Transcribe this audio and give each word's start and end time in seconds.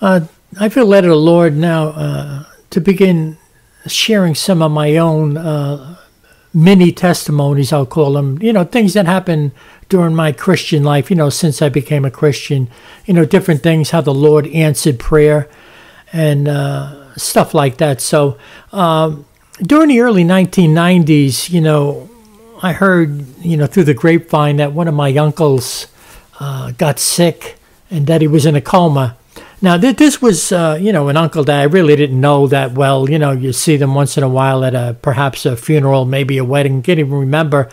Uh, 0.00 0.20
I 0.58 0.68
feel 0.68 0.86
led 0.86 1.04
of 1.04 1.10
the 1.10 1.16
Lord 1.16 1.56
now 1.56 1.88
uh, 1.88 2.44
to 2.70 2.80
begin 2.80 3.38
sharing 3.86 4.34
some 4.34 4.62
of 4.62 4.70
my 4.72 4.96
own 4.96 5.36
uh, 5.36 5.96
mini 6.52 6.90
testimonies, 6.90 7.72
I'll 7.72 7.86
call 7.86 8.14
them. 8.14 8.40
You 8.40 8.52
know, 8.52 8.64
things 8.64 8.94
that 8.94 9.06
happened 9.06 9.52
during 9.88 10.14
my 10.14 10.32
Christian 10.32 10.82
life, 10.82 11.10
you 11.10 11.16
know, 11.16 11.30
since 11.30 11.62
I 11.62 11.68
became 11.68 12.04
a 12.04 12.10
Christian. 12.10 12.68
You 13.04 13.14
know, 13.14 13.24
different 13.24 13.62
things, 13.62 13.90
how 13.90 14.00
the 14.00 14.14
Lord 14.14 14.46
answered 14.48 14.98
prayer 14.98 15.48
and 16.12 16.48
uh, 16.48 17.14
stuff 17.16 17.54
like 17.54 17.76
that. 17.78 18.00
So 18.00 18.38
um, 18.72 19.26
during 19.60 19.88
the 19.88 20.00
early 20.00 20.24
1990s, 20.24 21.50
you 21.50 21.60
know, 21.60 22.08
I 22.62 22.72
heard, 22.72 23.24
you 23.38 23.56
know, 23.56 23.66
through 23.66 23.84
the 23.84 23.94
grapevine 23.94 24.56
that 24.56 24.72
one 24.72 24.88
of 24.88 24.94
my 24.94 25.14
uncles 25.16 25.86
uh, 26.40 26.72
got 26.72 26.98
sick 26.98 27.58
and 27.90 28.06
that 28.06 28.20
he 28.20 28.26
was 28.26 28.46
in 28.46 28.56
a 28.56 28.60
coma. 28.60 29.16
Now, 29.62 29.78
th- 29.78 29.96
this 29.96 30.20
was, 30.20 30.52
uh, 30.52 30.78
you 30.80 30.92
know, 30.92 31.08
an 31.08 31.16
uncle 31.16 31.44
that 31.44 31.60
I 31.60 31.64
really 31.64 31.96
didn't 31.96 32.20
know 32.20 32.46
that 32.48 32.72
well. 32.72 33.08
You 33.08 33.18
know, 33.18 33.32
you 33.32 33.52
see 33.52 33.76
them 33.76 33.94
once 33.94 34.16
in 34.16 34.22
a 34.22 34.28
while 34.28 34.64
at 34.64 34.74
a 34.74 34.96
perhaps 35.00 35.46
a 35.46 35.56
funeral, 35.56 36.04
maybe 36.04 36.38
a 36.38 36.44
wedding. 36.44 36.82
Can't 36.82 36.98
even 36.98 37.12
remember. 37.12 37.70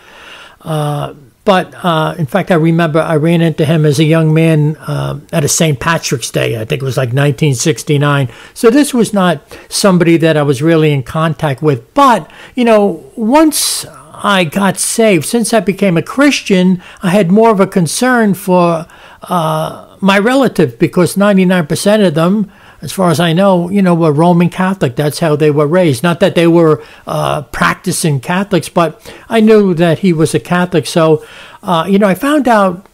Uh, 0.62 1.14
but 1.46 1.74
uh, 1.84 2.16
in 2.18 2.26
fact, 2.26 2.52
I 2.52 2.56
remember 2.56 3.00
I 3.00 3.18
ran 3.18 3.42
into 3.42 3.66
him 3.66 3.86
as 3.86 4.00
a 4.00 4.06
young 4.06 4.34
man 4.34 4.78
uh, 4.78 5.20
at 5.34 5.44
a 5.44 5.50
St. 5.50 5.78
Patrick's 5.78 6.32
Day. 6.32 6.60
I 6.60 6.64
think 6.64 6.82
it 6.82 6.86
was 6.86 6.96
like 6.96 7.10
1969. 7.10 8.30
So 8.54 8.70
this 8.70 8.94
was 8.94 9.14
not 9.14 9.42
somebody 9.68 10.16
that 10.18 10.38
I 10.38 10.44
was 10.44 10.62
really 10.62 10.94
in 10.94 11.04
contact 11.04 11.62
with. 11.62 11.94
But, 11.94 12.32
you 12.56 12.64
know, 12.64 13.12
once 13.18 13.86
I 14.14 14.46
got 14.46 14.78
saved, 14.78 15.26
since 15.26 15.54
I 15.54 15.60
became 15.60 15.98
a 15.98 16.02
Christian, 16.02 16.82
I 17.02 17.10
had 17.10 17.30
more 17.30 17.50
of 17.50 17.60
a 17.60 17.68
concern 17.68 18.36
for 18.36 18.88
uh, 19.24 19.98
my 20.00 20.20
relative 20.20 20.78
because 20.80 21.16
99% 21.16 22.08
of 22.08 22.14
them 22.14 22.52
as 22.84 22.92
far 22.92 23.10
as 23.10 23.20
I 23.20 23.32
know, 23.32 23.70
you 23.70 23.82
know, 23.82 23.96
were 23.96 24.12
Roman 24.12 24.50
Catholic. 24.50 24.98
That's 24.98 25.20
how 25.20 25.38
they 25.38 25.50
were 25.50 25.66
raised. 25.66 26.04
Not 26.04 26.20
that 26.20 26.36
they 26.36 26.48
were 26.48 26.84
uh, 27.08 27.44
practicing 27.44 28.20
Catholics, 28.20 28.68
but 28.68 29.02
I 29.30 29.40
knew 29.40 29.74
that 29.76 30.00
he 30.00 30.12
was 30.12 30.36
a 30.36 30.40
Catholic. 30.40 30.86
So, 30.86 31.26
uh, 31.64 31.86
you 31.88 31.98
know, 31.98 32.08
I 32.08 32.14
found 32.14 32.46
out 32.46 32.86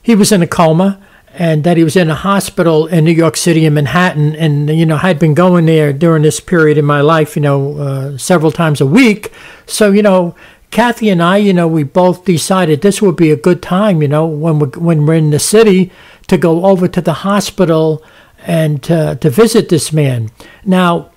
he 0.00 0.14
was 0.14 0.32
in 0.32 0.40
a 0.40 0.46
coma 0.46 0.98
and 1.34 1.64
that 1.64 1.76
he 1.76 1.84
was 1.84 1.96
in 1.96 2.08
a 2.08 2.14
hospital 2.14 2.86
in 2.86 3.04
New 3.04 3.12
York 3.12 3.36
City 3.36 3.66
in 3.66 3.74
Manhattan. 3.74 4.34
And, 4.36 4.70
you 4.70 4.86
know, 4.86 4.96
I 4.96 5.08
had 5.08 5.18
been 5.18 5.34
going 5.34 5.66
there 5.66 5.92
during 5.92 6.22
this 6.22 6.40
period 6.40 6.78
in 6.78 6.86
my 6.86 7.02
life, 7.02 7.36
you 7.36 7.42
know, 7.42 7.76
uh, 7.76 8.16
several 8.16 8.50
times 8.50 8.80
a 8.80 8.86
week. 8.86 9.30
So, 9.66 9.92
you 9.92 10.02
know, 10.02 10.34
Cathy 10.70 11.08
and 11.08 11.22
I, 11.22 11.38
you 11.38 11.52
know, 11.52 11.66
we 11.66 11.82
both 11.82 12.24
decided 12.24 12.80
this 12.80 13.02
would 13.02 13.16
be 13.16 13.30
a 13.30 13.36
good 13.36 13.60
time, 13.60 14.02
you 14.02 14.08
know, 14.08 14.26
when 14.26 14.58
we're, 14.60 14.68
when 14.68 15.04
we're 15.04 15.14
in 15.14 15.30
the 15.30 15.38
city 15.38 15.90
to 16.28 16.38
go 16.38 16.64
over 16.66 16.86
to 16.86 17.00
the 17.00 17.12
hospital 17.12 18.04
and 18.46 18.82
to, 18.84 19.18
to 19.20 19.30
visit 19.30 19.68
this 19.68 19.92
man. 19.92 20.30
Now, 20.64 21.10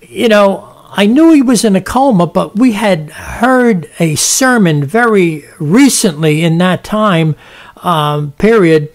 you 0.00 0.28
know, 0.28 0.72
I 0.90 1.04
knew 1.04 1.32
he 1.32 1.42
was 1.42 1.64
in 1.64 1.76
a 1.76 1.82
coma, 1.82 2.26
but 2.26 2.56
we 2.56 2.72
had 2.72 3.10
heard 3.10 3.90
a 4.00 4.14
sermon 4.14 4.82
very 4.82 5.44
recently 5.58 6.42
in 6.42 6.56
that 6.58 6.82
time 6.82 7.36
um, 7.82 8.32
period. 8.32 8.90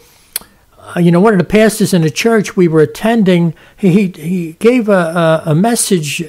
Uh, 0.80 1.00
you 1.00 1.12
know, 1.12 1.22
one 1.22 1.34
of 1.34 1.40
the 1.40 1.46
pastors 1.46 1.94
in 1.94 2.02
the 2.02 2.10
church 2.10 2.58
we 2.58 2.68
were 2.68 2.82
attending, 2.82 3.54
he, 3.78 4.08
he 4.08 4.54
gave 4.54 4.90
a, 4.90 5.44
a, 5.46 5.52
a 5.52 5.56
message 5.56 6.24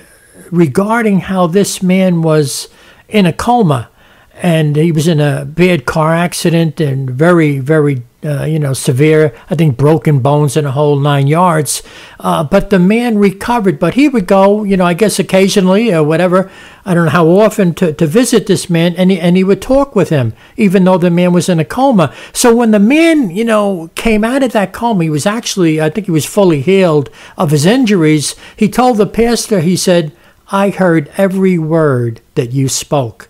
regarding 0.50 1.20
how 1.20 1.46
this 1.46 1.82
man 1.82 2.20
was 2.20 2.68
in 3.12 3.27
a 3.27 3.32
coma 3.32 3.88
and 4.34 4.74
he 4.77 4.91
was 4.91 5.06
in 5.06 5.20
a 5.20 5.44
bad 5.44 5.84
car 5.84 6.14
accident 6.14 6.80
and 6.80 7.08
very, 7.08 7.58
very 7.58 8.02
uh, 8.24 8.44
you 8.44 8.58
know, 8.58 8.72
severe, 8.72 9.34
I 9.50 9.56
think 9.56 9.77
broken 9.77 10.20
bones 10.20 10.56
and 10.56 10.66
a 10.66 10.70
whole 10.70 10.96
nine 10.96 11.27
yards. 11.27 11.83
Uh, 12.20 12.44
but 12.44 12.70
the 12.70 12.78
man 12.78 13.18
recovered. 13.18 13.80
But 13.80 13.94
he 13.94 14.08
would 14.08 14.27
go, 14.27 14.62
you 14.62 14.77
know, 14.77 14.84
I 14.84 14.94
guess 14.94 15.18
occasionally 15.18 15.92
or 15.92 16.05
whatever, 16.05 16.50
I 16.84 16.94
don't 16.94 17.06
know 17.06 17.10
how 17.10 17.28
often, 17.28 17.74
to, 17.74 17.92
to 17.92 18.06
visit 18.06 18.46
this 18.46 18.70
man 18.70 18.94
and 18.96 19.10
he, 19.10 19.18
and 19.18 19.36
he 19.36 19.44
would 19.44 19.60
talk 19.60 19.96
with 19.96 20.11
him, 20.11 20.34
even 20.56 20.84
though 20.84 20.98
the 20.98 21.11
man 21.11 21.33
was 21.33 21.48
in 21.48 21.58
a 21.58 21.64
coma. 21.64 22.14
So 22.33 22.55
when 22.55 22.70
the 22.70 22.79
man, 22.79 23.30
you 23.30 23.44
know, 23.44 23.90
came 23.96 24.23
out 24.24 24.44
of 24.44 24.52
that 24.52 24.73
coma, 24.73 25.02
he 25.02 25.11
was 25.11 25.27
actually, 25.27 25.80
I 25.80 25.90
think 25.90 26.06
he 26.06 26.12
was 26.12 26.24
fully 26.24 26.62
healed 26.62 27.11
of 27.36 27.50
his 27.50 27.67
injuries. 27.67 28.36
He 28.56 28.68
told 28.68 28.98
the 28.98 29.06
pastor, 29.06 29.61
he 29.61 29.77
said, 29.77 30.12
I 30.51 30.70
heard 30.70 31.11
every 31.17 31.58
word 31.58 32.20
that 32.35 32.53
you 32.53 32.69
spoke. 32.69 33.29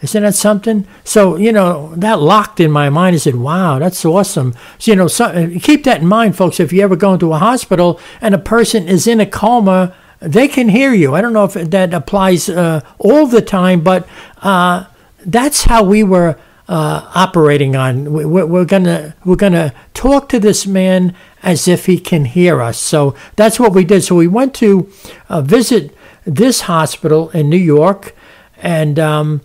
Isn't 0.00 0.22
that 0.22 0.34
something? 0.34 0.86
So, 1.02 1.36
you 1.36 1.52
know, 1.52 1.92
that 1.96 2.20
locked 2.20 2.60
in 2.60 2.70
my 2.70 2.88
mind. 2.88 3.14
I 3.14 3.18
said, 3.18 3.34
wow, 3.34 3.80
that's 3.80 4.04
awesome. 4.04 4.54
So, 4.78 4.92
you 4.92 4.96
know, 4.96 5.08
so, 5.08 5.50
keep 5.60 5.84
that 5.84 6.02
in 6.02 6.06
mind, 6.06 6.36
folks. 6.36 6.60
If 6.60 6.72
you 6.72 6.82
ever 6.82 6.94
go 6.94 7.14
into 7.14 7.32
a 7.32 7.38
hospital 7.38 7.98
and 8.20 8.34
a 8.34 8.38
person 8.38 8.86
is 8.86 9.08
in 9.08 9.18
a 9.18 9.26
coma, 9.26 9.94
they 10.20 10.46
can 10.46 10.68
hear 10.68 10.94
you. 10.94 11.14
I 11.14 11.20
don't 11.20 11.32
know 11.32 11.44
if 11.44 11.54
that 11.54 11.92
applies 11.92 12.48
uh, 12.48 12.80
all 12.98 13.26
the 13.26 13.42
time, 13.42 13.80
but 13.82 14.08
uh, 14.42 14.84
that's 15.26 15.64
how 15.64 15.82
we 15.82 16.04
were 16.04 16.38
uh, 16.68 17.10
operating 17.14 17.74
on. 17.74 18.12
We're, 18.12 18.46
we're, 18.46 18.64
gonna 18.64 19.16
we're 19.24 19.36
gonna 19.36 19.72
talk 19.94 20.28
to 20.28 20.38
this 20.38 20.66
man 20.66 21.14
as 21.42 21.66
if 21.66 21.86
he 21.86 21.98
can 21.98 22.24
hear 22.24 22.60
us. 22.60 22.78
So 22.78 23.14
that's 23.36 23.58
what 23.58 23.72
we 23.72 23.84
did. 23.84 24.02
So 24.02 24.14
we 24.14 24.28
went 24.28 24.54
to 24.56 24.90
uh, 25.28 25.40
visit 25.40 25.94
this 26.28 26.62
hospital 26.62 27.30
in 27.30 27.48
New 27.48 27.56
York, 27.56 28.14
and 28.58 28.98
um, 28.98 29.40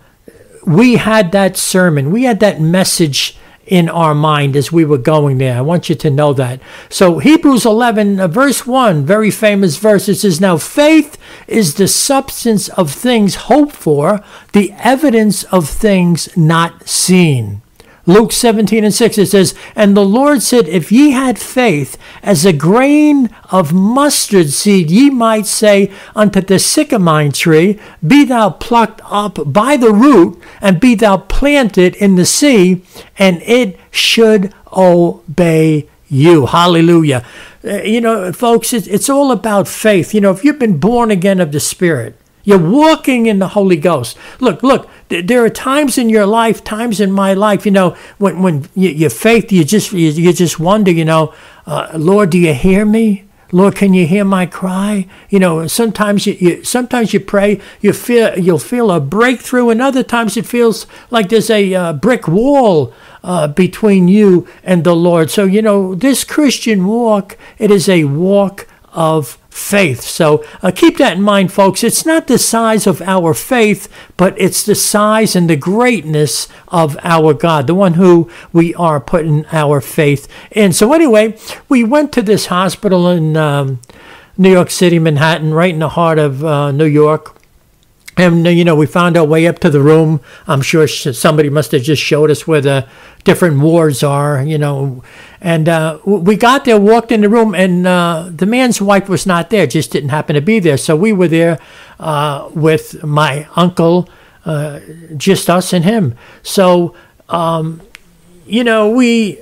we 0.66 0.96
had 0.96 1.32
that 1.32 1.58
sermon, 1.58 2.12
we 2.12 2.24
had 2.24 2.40
that 2.42 2.62
message 2.62 3.38
in 3.66 3.88
our 3.88 4.14
mind 4.14 4.56
as 4.56 4.72
we 4.72 4.84
were 4.84 4.98
going 4.98 5.38
there. 5.38 5.58
I 5.58 5.62
want 5.62 5.88
you 5.90 5.96
to 5.96 6.10
know 6.10 6.34
that. 6.34 6.60
So, 6.90 7.20
Hebrews 7.20 7.66
11, 7.66 8.20
uh, 8.20 8.28
verse 8.28 8.68
1, 8.68 9.06
very 9.06 9.32
famous 9.32 9.78
verse, 9.78 10.10
it 10.10 10.16
says, 10.16 10.42
Now 10.42 10.58
faith 10.58 11.18
is 11.48 11.76
the 11.76 11.88
substance 11.88 12.68
of 12.70 12.92
things 12.92 13.36
hoped 13.36 13.76
for, 13.76 14.22
the 14.52 14.74
evidence 14.74 15.44
of 15.46 15.70
things 15.70 16.36
not 16.36 16.88
seen. 16.88 17.63
Luke 18.06 18.34
17 18.34 18.84
and 18.84 18.94
6, 18.94 19.18
it 19.18 19.28
says, 19.28 19.56
And 19.76 19.96
the 19.96 20.06
Lord 20.06 20.42
said, 20.42 20.68
If 20.68 20.92
ye 20.92 21.12
had 21.12 21.40
faith 21.40 21.98
as 22.22 22.46
a 22.46 22.52
grain 22.52 23.30
of 23.50 23.72
mustard 23.72 24.50
seed, 24.50 24.92
ye 24.92 25.10
might 25.10 25.46
say 25.46 25.92
unto 26.16 26.42
the 26.42 26.60
sycamore 26.60 27.32
tree, 27.32 27.80
Be 28.06 28.26
thou 28.26 28.50
plucked 28.50 29.02
up 29.06 29.40
by 29.54 29.78
the 29.78 29.94
root, 29.94 30.42
and 30.60 30.82
be 30.82 30.96
thou 30.96 31.18
planted 31.18 31.96
in 31.96 32.16
the 32.16 32.26
sea, 32.26 32.84
and 33.18 33.42
it 33.44 33.80
should 33.90 34.54
obey 34.76 35.88
you. 36.10 36.48
Hallelujah. 36.48 37.26
Uh, 37.64 37.82
you 37.84 38.02
know, 38.02 38.34
folks, 38.34 38.74
it's 38.74 39.10
all 39.10 39.32
about 39.32 39.70
faith. 39.70 40.14
You 40.14 40.20
know, 40.20 40.32
if 40.32 40.44
you've 40.44 40.60
been 40.60 40.78
born 40.78 41.10
again 41.10 41.40
of 41.40 41.54
the 41.54 41.62
Spirit, 41.62 42.18
you're 42.44 42.58
walking 42.58 43.26
in 43.26 43.40
the 43.40 43.50
Holy 43.50 43.78
Ghost. 43.78 44.18
Look, 44.40 44.64
look, 44.64 44.90
there 45.10 45.44
are 45.46 45.50
times 45.50 45.98
in 45.98 46.10
your 46.10 46.26
life, 46.26 46.64
times 46.64 47.00
in 47.00 47.12
my 47.12 47.34
life, 47.34 47.66
you 47.66 47.72
know, 47.72 47.96
when, 48.18 48.42
when 48.42 48.70
you, 48.76 48.90
your 48.90 49.10
faith, 49.10 49.52
you 49.52 49.64
just, 49.64 49.92
you, 49.92 50.10
you 50.10 50.34
just 50.34 50.60
wonder, 50.60 50.92
you 50.92 51.06
know, 51.06 51.34
uh, 51.66 51.92
Lord, 51.96 52.32
do 52.32 52.38
you 52.38 52.54
hear 52.54 52.86
me? 52.86 53.26
Lord, 53.54 53.76
can 53.76 53.94
you 53.94 54.08
hear 54.08 54.26
my 54.26 54.48
cry? 54.48 55.08
You 55.30 55.38
know, 55.38 55.68
sometimes 55.68 56.26
you, 56.26 56.34
you, 56.34 56.64
sometimes 56.64 57.14
you 57.14 57.20
pray, 57.20 57.62
you 57.82 57.94
feel 57.94 58.38
you'll 58.38 58.58
feel 58.58 58.90
a 58.90 59.00
breakthrough, 59.00 59.70
and 59.70 59.80
other 59.80 60.02
times 60.02 60.36
it 60.38 60.48
feels 60.48 60.88
like 61.12 61.30
there's 61.30 61.52
a 61.52 61.74
uh, 61.76 61.94
brick 61.94 62.28
wall 62.28 62.92
uh, 63.24 63.48
between 63.48 64.08
you 64.08 64.48
and 64.64 64.84
the 64.84 64.96
Lord. 64.96 65.30
So 65.30 65.46
you 65.46 65.62
know, 65.62 65.94
this 65.94 66.24
Christian 66.24 66.88
walk, 66.88 67.38
it 67.60 67.70
is 67.70 67.88
a 67.88 68.06
walk 68.06 68.68
of 68.92 69.38
faith. 69.54 70.02
So 70.02 70.44
uh, 70.64 70.72
keep 70.72 70.98
that 70.98 71.18
in 71.18 71.22
mind, 71.22 71.54
folks. 71.54 71.84
It's 71.84 72.06
not 72.06 72.26
the 72.26 72.40
size 72.40 72.88
of 72.88 73.02
our 73.04 73.36
faith, 73.36 73.88
but 74.18 74.34
it's 74.40 74.66
the 74.66 74.74
size 74.74 75.36
and 75.36 75.48
the 75.48 75.56
greatness 75.56 76.48
of 76.70 76.98
our 77.04 77.36
God, 77.36 77.68
the 77.68 77.76
one 77.76 77.94
who 77.94 78.32
we 78.52 78.74
are 78.74 79.00
putting 79.00 79.46
our 79.48 79.80
faith 79.80 80.28
in. 80.52 80.74
So, 80.74 80.92
anyway, 80.92 81.38
we 81.70 81.84
went 81.84 82.12
to 82.14 82.24
this 82.24 82.48
hospital 82.48 83.08
in 83.08 83.38
um, 83.38 83.80
New 84.38 84.52
York 84.52 84.72
City, 84.72 84.98
Manhattan, 84.98 85.54
right 85.54 85.74
in 85.74 85.80
the 85.80 85.90
heart 85.90 86.18
of 86.18 86.44
uh, 86.44 86.72
New 86.72 86.86
York. 86.86 87.38
And, 88.16 88.46
you 88.46 88.64
know, 88.64 88.76
we 88.76 88.86
found 88.86 89.18
our 89.18 89.26
way 89.26 89.48
up 89.48 89.58
to 89.60 89.72
the 89.72 89.82
room. 89.82 90.22
I'm 90.46 90.62
sure 90.62 90.88
somebody 90.88 91.50
must 91.50 91.72
have 91.72 91.82
just 91.82 92.02
showed 92.02 92.30
us 92.30 92.46
where 92.46 92.62
the 92.62 92.88
different 93.24 93.60
wards 93.60 94.04
are, 94.04 94.44
you 94.44 94.58
know. 94.58 95.04
And 95.42 95.68
uh, 95.68 95.98
we 96.06 96.36
got 96.36 96.66
there, 96.66 96.80
walked 96.80 97.12
in 97.12 97.22
the 97.22 97.30
room, 97.30 97.56
and 97.56 97.88
uh, 97.88 98.30
the 98.30 98.46
man's 98.46 98.80
wife 98.80 99.10
was 99.10 99.26
not 99.26 99.50
there, 99.50 99.66
just 99.66 99.92
didn't 99.92 100.10
happen 100.10 100.36
to 100.36 100.42
be 100.42 100.60
there. 100.60 100.78
So 100.78 100.96
we 100.96 101.12
were 101.12 101.28
there 101.28 101.58
uh, 102.00 102.50
with 102.54 103.04
my 103.04 103.48
uncle, 103.56 104.08
uh, 104.46 104.80
just 105.18 105.50
us 105.50 105.74
and 105.74 105.84
him. 105.84 106.16
So, 106.44 106.96
um, 107.30 107.82
you 108.46 108.64
know, 108.64 108.92
we 108.92 109.40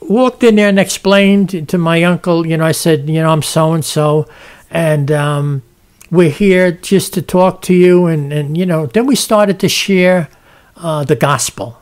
walked 0.00 0.42
in 0.42 0.56
there 0.56 0.68
and 0.68 0.78
explained 0.78 1.68
to 1.68 1.78
my 1.78 2.02
uncle, 2.02 2.46
you 2.46 2.58
know, 2.58 2.66
I 2.66 2.72
said, 2.72 3.08
you 3.08 3.22
know, 3.22 3.30
I'm 3.30 3.42
so 3.42 3.72
and 3.72 3.84
so. 3.84 4.28
And, 4.70 5.10
um, 5.10 5.62
we're 6.12 6.30
here 6.30 6.70
just 6.70 7.14
to 7.14 7.22
talk 7.22 7.62
to 7.62 7.74
you. 7.74 8.06
And, 8.06 8.32
and 8.32 8.56
you 8.56 8.66
know, 8.66 8.86
then 8.86 9.06
we 9.06 9.16
started 9.16 9.58
to 9.60 9.68
share 9.68 10.28
uh, 10.76 11.04
the 11.04 11.16
gospel. 11.16 11.80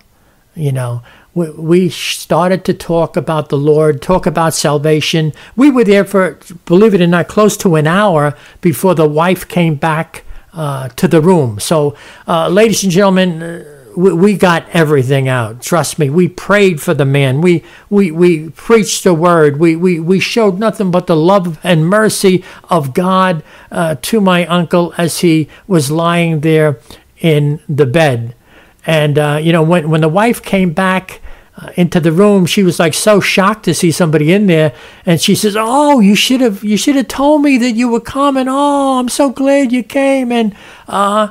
You 0.54 0.70
know, 0.70 1.02
we, 1.34 1.50
we 1.50 1.88
started 1.88 2.64
to 2.66 2.74
talk 2.74 3.16
about 3.16 3.48
the 3.48 3.58
Lord, 3.58 4.00
talk 4.00 4.26
about 4.26 4.54
salvation. 4.54 5.32
We 5.56 5.68
were 5.70 5.84
there 5.84 6.04
for, 6.04 6.38
believe 6.64 6.94
it 6.94 7.00
or 7.00 7.08
not, 7.08 7.26
close 7.26 7.56
to 7.58 7.74
an 7.74 7.88
hour 7.88 8.36
before 8.60 8.94
the 8.94 9.08
wife 9.08 9.48
came 9.48 9.74
back 9.74 10.24
uh, 10.52 10.88
to 10.90 11.08
the 11.08 11.20
room. 11.20 11.58
So, 11.58 11.96
uh, 12.28 12.48
ladies 12.48 12.84
and 12.84 12.92
gentlemen, 12.92 13.42
uh, 13.42 13.79
we, 14.00 14.12
we, 14.12 14.36
got 14.36 14.68
everything 14.70 15.28
out. 15.28 15.60
Trust 15.60 15.98
me. 15.98 16.08
We 16.08 16.28
prayed 16.28 16.80
for 16.80 16.94
the 16.94 17.04
man. 17.04 17.40
We 17.40 17.62
we 17.90 18.10
we 18.10 18.50
preached 18.50 19.04
the 19.04 19.12
word. 19.12 19.58
We 19.58 19.76
we 19.76 20.00
we 20.00 20.20
showed 20.20 20.58
nothing 20.58 20.90
but 20.90 21.06
the 21.06 21.16
love 21.16 21.58
and 21.62 21.86
mercy 21.86 22.42
of 22.70 22.94
God 22.94 23.42
uh, 23.70 23.96
to 24.02 24.20
my 24.20 24.46
uncle 24.46 24.94
as 24.96 25.20
he 25.20 25.48
was 25.66 25.90
lying 25.90 26.40
there 26.40 26.78
in 27.18 27.60
the 27.68 27.86
bed. 27.86 28.34
And 28.86 29.18
uh, 29.18 29.38
you 29.42 29.52
know, 29.52 29.62
when 29.62 29.90
when 29.90 30.00
the 30.00 30.08
wife 30.08 30.42
came 30.42 30.72
back 30.72 31.20
uh, 31.58 31.70
into 31.76 32.00
the 32.00 32.12
room, 32.12 32.46
she 32.46 32.62
was 32.62 32.78
like 32.78 32.94
so 32.94 33.20
shocked 33.20 33.64
to 33.64 33.74
see 33.74 33.90
somebody 33.90 34.32
in 34.32 34.46
there, 34.46 34.72
and 35.04 35.20
she 35.20 35.34
says, 35.34 35.56
"Oh, 35.58 36.00
you 36.00 36.14
should 36.14 36.40
have 36.40 36.64
you 36.64 36.78
should 36.78 36.96
have 36.96 37.08
told 37.08 37.42
me 37.42 37.58
that 37.58 37.72
you 37.72 37.88
were 37.88 38.00
coming. 38.00 38.46
Oh, 38.48 38.98
I'm 38.98 39.10
so 39.10 39.30
glad 39.30 39.72
you 39.72 39.82
came." 39.82 40.32
And 40.32 40.56
uh, 40.88 41.30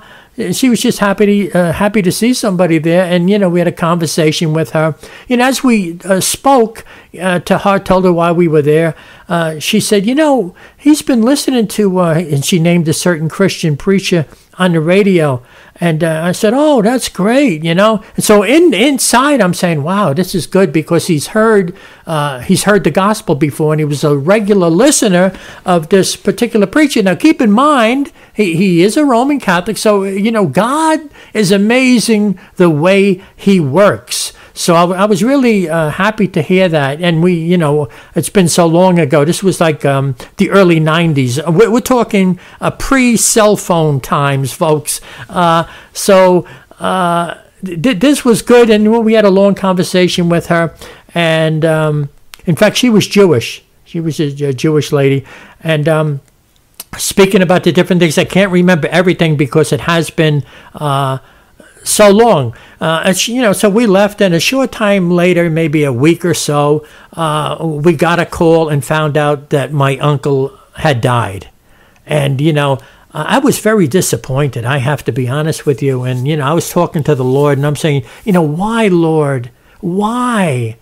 she 0.51 0.69
was 0.69 0.81
just 0.81 0.99
happy 0.99 1.25
to 1.49 1.59
uh, 1.59 1.71
happy 1.73 2.01
to 2.01 2.11
see 2.11 2.33
somebody 2.33 2.77
there, 2.77 3.03
and 3.03 3.29
you 3.29 3.37
know 3.37 3.49
we 3.49 3.59
had 3.59 3.67
a 3.67 3.71
conversation 3.71 4.53
with 4.53 4.71
her. 4.71 4.95
Know, 5.29 5.45
as 5.45 5.63
we 5.63 5.99
uh, 6.05 6.19
spoke 6.19 6.85
uh, 7.19 7.39
to 7.39 7.59
her, 7.59 7.79
told 7.79 8.05
her 8.05 8.13
why 8.13 8.31
we 8.31 8.47
were 8.47 8.61
there. 8.61 8.95
Uh, 9.27 9.59
she 9.59 9.79
said, 9.79 10.05
"You 10.05 10.15
know, 10.15 10.55
he's 10.77 11.01
been 11.01 11.21
listening 11.21 11.67
to," 11.69 11.99
uh, 11.99 12.13
and 12.13 12.43
she 12.45 12.59
named 12.59 12.87
a 12.87 12.93
certain 12.93 13.29
Christian 13.29 13.77
preacher 13.77 14.25
on 14.57 14.73
the 14.73 14.81
radio. 14.81 15.43
And 15.81 16.03
uh, 16.03 16.21
I 16.23 16.33
said, 16.33 16.53
"Oh, 16.53 16.81
that's 16.81 17.07
great," 17.07 17.63
you 17.63 17.73
know. 17.73 18.03
And 18.15 18.23
so 18.23 18.43
in 18.43 18.73
inside, 18.73 19.39
I'm 19.39 19.53
saying, 19.53 19.81
"Wow, 19.81 20.13
this 20.13 20.35
is 20.35 20.45
good," 20.45 20.73
because 20.73 21.07
he's 21.07 21.27
heard 21.27 21.75
uh, 22.05 22.39
he's 22.39 22.63
heard 22.63 22.83
the 22.83 22.91
gospel 22.91 23.35
before, 23.35 23.71
and 23.73 23.79
he 23.79 23.85
was 23.85 24.03
a 24.03 24.17
regular 24.17 24.69
listener 24.69 25.31
of 25.65 25.89
this 25.89 26.17
particular 26.17 26.67
preacher. 26.67 27.01
Now, 27.01 27.15
keep 27.15 27.39
in 27.39 27.51
mind, 27.51 28.11
he, 28.33 28.55
he 28.55 28.83
is 28.83 28.97
a 28.97 29.05
Roman 29.05 29.39
Catholic, 29.39 29.77
so 29.77 30.03
you 30.03 30.31
know 30.31 30.47
God 30.47 30.99
is 31.33 31.51
amazing 31.51 32.37
the 32.57 32.69
way 32.69 33.23
He 33.35 33.59
works. 33.59 34.33
So 34.59 34.75
I, 34.75 35.03
I 35.03 35.05
was 35.05 35.23
really 35.23 35.69
uh, 35.69 35.89
happy 35.89 36.27
to 36.27 36.41
hear 36.41 36.67
that. 36.67 36.99
And 36.99 37.23
we, 37.23 37.33
you 37.33 37.57
know, 37.57 37.87
it's 38.13 38.29
been 38.29 38.49
so 38.49 38.67
long 38.67 38.99
ago. 38.99 39.23
This 39.23 39.41
was 39.41 39.61
like 39.61 39.85
um, 39.85 40.17
the 40.35 40.49
early 40.49 40.81
90s. 40.81 41.41
We're, 41.49 41.71
we're 41.71 41.79
talking 41.79 42.37
uh, 42.59 42.71
pre 42.71 43.15
cell 43.15 43.55
phone 43.55 44.01
times, 44.01 44.51
folks. 44.51 44.99
Uh, 45.29 45.63
so 45.93 46.45
uh, 46.77 47.35
th- 47.63 48.01
this 48.01 48.25
was 48.25 48.41
good. 48.41 48.69
And 48.69 49.05
we 49.05 49.13
had 49.13 49.23
a 49.23 49.29
long 49.29 49.55
conversation 49.55 50.27
with 50.27 50.47
her. 50.47 50.75
And 51.13 51.63
um, 51.63 52.09
in 52.45 52.57
fact, 52.57 52.75
she 52.75 52.89
was 52.89 53.07
Jewish. 53.07 53.63
She 53.85 54.01
was 54.01 54.19
a, 54.19 54.25
a 54.43 54.51
Jewish 54.51 54.91
lady. 54.91 55.25
And 55.63 55.87
um, 55.87 56.19
speaking 56.97 57.41
about 57.41 57.63
the 57.63 57.71
different 57.71 58.01
things, 58.01 58.17
I 58.17 58.25
can't 58.25 58.51
remember 58.51 58.89
everything 58.89 59.37
because 59.37 59.71
it 59.71 59.79
has 59.79 60.09
been 60.09 60.43
uh, 60.75 61.19
so 61.83 62.09
long. 62.09 62.55
Uh, 62.79 63.13
you 63.25 63.41
know, 63.41 63.53
so 63.53 63.69
we 63.69 63.85
left, 63.85 64.21
and 64.21 64.33
a 64.33 64.39
short 64.39 64.71
time 64.71 65.11
later, 65.11 65.49
maybe 65.49 65.83
a 65.83 65.93
week 65.93 66.23
or 66.23 66.33
so, 66.33 66.85
uh, 67.13 67.57
we 67.61 67.93
got 67.93 68.19
a 68.19 68.25
call 68.25 68.69
and 68.69 68.83
found 68.83 69.17
out 69.17 69.49
that 69.49 69.71
my 69.71 69.97
uncle 69.97 70.57
had 70.75 71.01
died. 71.01 71.49
And, 72.05 72.41
you 72.41 72.53
know, 72.53 72.79
I 73.11 73.39
was 73.39 73.59
very 73.59 73.87
disappointed, 73.87 74.65
I 74.65 74.77
have 74.77 75.03
to 75.05 75.11
be 75.11 75.27
honest 75.27 75.65
with 75.65 75.81
you. 75.81 76.03
And, 76.03 76.27
you 76.27 76.37
know, 76.37 76.45
I 76.45 76.53
was 76.53 76.69
talking 76.69 77.03
to 77.03 77.15
the 77.15 77.23
Lord, 77.23 77.57
and 77.57 77.65
I'm 77.65 77.75
saying, 77.75 78.05
you 78.23 78.31
know, 78.31 78.41
why, 78.41 78.87
Lord? 78.87 79.49
Why? 79.81 80.77